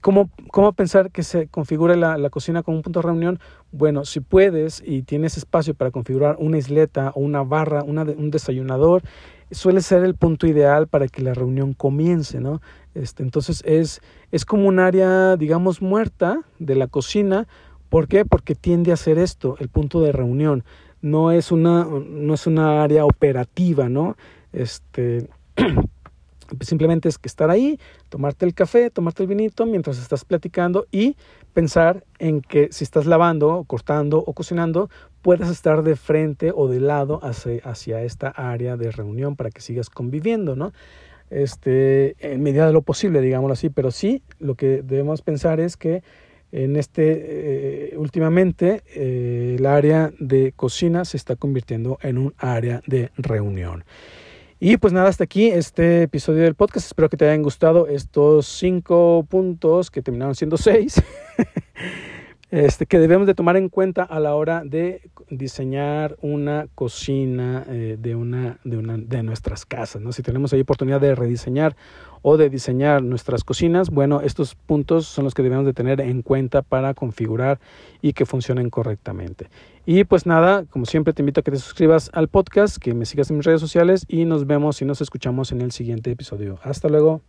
¿cómo, 0.00 0.30
cómo 0.50 0.72
pensar 0.72 1.10
que 1.10 1.22
se 1.22 1.48
configure 1.48 1.96
la, 1.96 2.30
cocina 2.30 2.62
como 2.62 2.76
un 2.76 2.82
punto 2.82 3.00
de 3.00 3.06
reunión? 3.06 3.38
Bueno, 3.72 4.04
si 4.04 4.20
puedes 4.20 4.82
y 4.84 5.02
tienes 5.02 5.36
espacio 5.36 5.74
para 5.74 5.90
configurar 5.90 6.36
una 6.38 6.58
isleta 6.58 7.12
o 7.14 7.20
una 7.20 7.42
barra, 7.42 7.82
una, 7.82 8.02
un 8.02 8.30
desayunador, 8.30 9.02
suele 9.50 9.80
ser 9.80 10.04
el 10.04 10.14
punto 10.14 10.46
ideal 10.46 10.88
para 10.88 11.08
que 11.08 11.22
la 11.22 11.34
reunión 11.34 11.72
comience, 11.72 12.40
¿no? 12.40 12.60
Este, 12.94 13.22
entonces 13.22 13.62
es, 13.66 14.00
es 14.30 14.44
como 14.44 14.68
un 14.68 14.78
área, 14.78 15.36
digamos, 15.36 15.82
muerta 15.82 16.40
de 16.58 16.74
la 16.74 16.86
cocina. 16.86 17.46
¿Por 17.88 18.08
qué? 18.08 18.24
Porque 18.24 18.54
tiende 18.54 18.92
a 18.92 18.96
ser 18.96 19.18
esto, 19.18 19.56
el 19.58 19.68
punto 19.68 20.00
de 20.00 20.12
reunión. 20.12 20.64
No 21.04 21.30
es 21.30 21.52
una, 21.52 21.84
no 21.84 22.34
es 22.34 22.46
una 22.46 22.82
área 22.82 23.04
operativa, 23.04 23.88
¿no? 23.88 24.16
Este, 24.52 25.28
simplemente 26.60 27.08
es 27.08 27.18
que 27.18 27.28
estar 27.28 27.50
ahí, 27.50 27.78
tomarte 28.08 28.46
el 28.46 28.54
café, 28.54 28.88
tomarte 28.88 29.22
el 29.22 29.28
vinito 29.28 29.66
mientras 29.66 29.98
estás 29.98 30.24
platicando 30.24 30.86
y 30.90 31.16
pensar 31.52 32.04
en 32.18 32.40
que 32.40 32.68
si 32.72 32.84
estás 32.84 33.04
lavando, 33.04 33.64
cortando 33.66 34.18
o 34.18 34.32
cocinando, 34.32 34.88
puedas 35.20 35.50
estar 35.50 35.82
de 35.82 35.96
frente 35.96 36.52
o 36.54 36.68
de 36.68 36.80
lado 36.80 37.20
hacia, 37.22 37.60
hacia 37.64 38.02
esta 38.02 38.28
área 38.28 38.76
de 38.76 38.90
reunión 38.90 39.36
para 39.36 39.50
que 39.50 39.60
sigas 39.60 39.90
conviviendo, 39.90 40.56
¿no? 40.56 40.72
este, 41.30 42.14
en 42.20 42.42
medida 42.42 42.66
de 42.66 42.72
lo 42.72 42.82
posible, 42.82 43.20
digámoslo 43.20 43.54
así, 43.54 43.68
pero 43.70 43.90
sí 43.90 44.22
lo 44.38 44.54
que 44.54 44.82
debemos 44.82 45.22
pensar 45.22 45.60
es 45.60 45.76
que 45.76 46.02
en 46.54 46.76
este, 46.76 47.90
eh, 47.90 47.96
últimamente, 47.96 48.84
eh, 48.94 49.56
el 49.58 49.66
área 49.66 50.12
de 50.20 50.52
cocina 50.52 51.04
se 51.04 51.16
está 51.16 51.34
convirtiendo 51.34 51.98
en 52.00 52.16
un 52.16 52.34
área 52.38 52.80
de 52.86 53.10
reunión. 53.16 53.84
Y 54.60 54.76
pues 54.76 54.92
nada, 54.92 55.08
hasta 55.08 55.24
aquí 55.24 55.48
este 55.48 56.02
episodio 56.02 56.44
del 56.44 56.54
podcast. 56.54 56.86
Espero 56.86 57.08
que 57.08 57.16
te 57.16 57.26
hayan 57.26 57.42
gustado 57.42 57.88
estos 57.88 58.46
cinco 58.46 59.26
puntos 59.28 59.90
que 59.90 60.00
terminaron 60.00 60.36
siendo 60.36 60.56
seis. 60.56 61.02
este, 62.52 62.86
que 62.86 63.00
debemos 63.00 63.26
de 63.26 63.34
tomar 63.34 63.56
en 63.56 63.68
cuenta 63.68 64.04
a 64.04 64.20
la 64.20 64.36
hora 64.36 64.62
de 64.64 65.10
diseñar 65.28 66.16
una 66.20 66.68
cocina 66.76 67.66
eh, 67.68 67.96
de, 67.98 68.14
una, 68.14 68.60
de, 68.62 68.76
una, 68.76 68.96
de 68.96 69.24
nuestras 69.24 69.66
casas. 69.66 70.00
¿no? 70.00 70.12
Si 70.12 70.22
tenemos 70.22 70.52
ahí 70.52 70.60
oportunidad 70.60 71.00
de 71.00 71.16
rediseñar 71.16 71.74
o 72.26 72.38
de 72.38 72.48
diseñar 72.48 73.02
nuestras 73.02 73.44
cocinas, 73.44 73.90
bueno, 73.90 74.22
estos 74.22 74.54
puntos 74.54 75.06
son 75.06 75.24
los 75.24 75.34
que 75.34 75.42
debemos 75.42 75.66
de 75.66 75.74
tener 75.74 76.00
en 76.00 76.22
cuenta 76.22 76.62
para 76.62 76.94
configurar 76.94 77.60
y 78.00 78.14
que 78.14 78.24
funcionen 78.24 78.70
correctamente. 78.70 79.50
Y 79.84 80.04
pues 80.04 80.24
nada, 80.24 80.64
como 80.70 80.86
siempre 80.86 81.12
te 81.12 81.20
invito 81.20 81.40
a 81.40 81.42
que 81.42 81.50
te 81.50 81.58
suscribas 81.58 82.10
al 82.14 82.28
podcast, 82.28 82.78
que 82.78 82.94
me 82.94 83.04
sigas 83.04 83.28
en 83.28 83.36
mis 83.36 83.44
redes 83.44 83.60
sociales 83.60 84.06
y 84.08 84.24
nos 84.24 84.46
vemos 84.46 84.80
y 84.80 84.86
nos 84.86 85.02
escuchamos 85.02 85.52
en 85.52 85.60
el 85.60 85.70
siguiente 85.70 86.10
episodio. 86.10 86.58
Hasta 86.62 86.88
luego. 86.88 87.20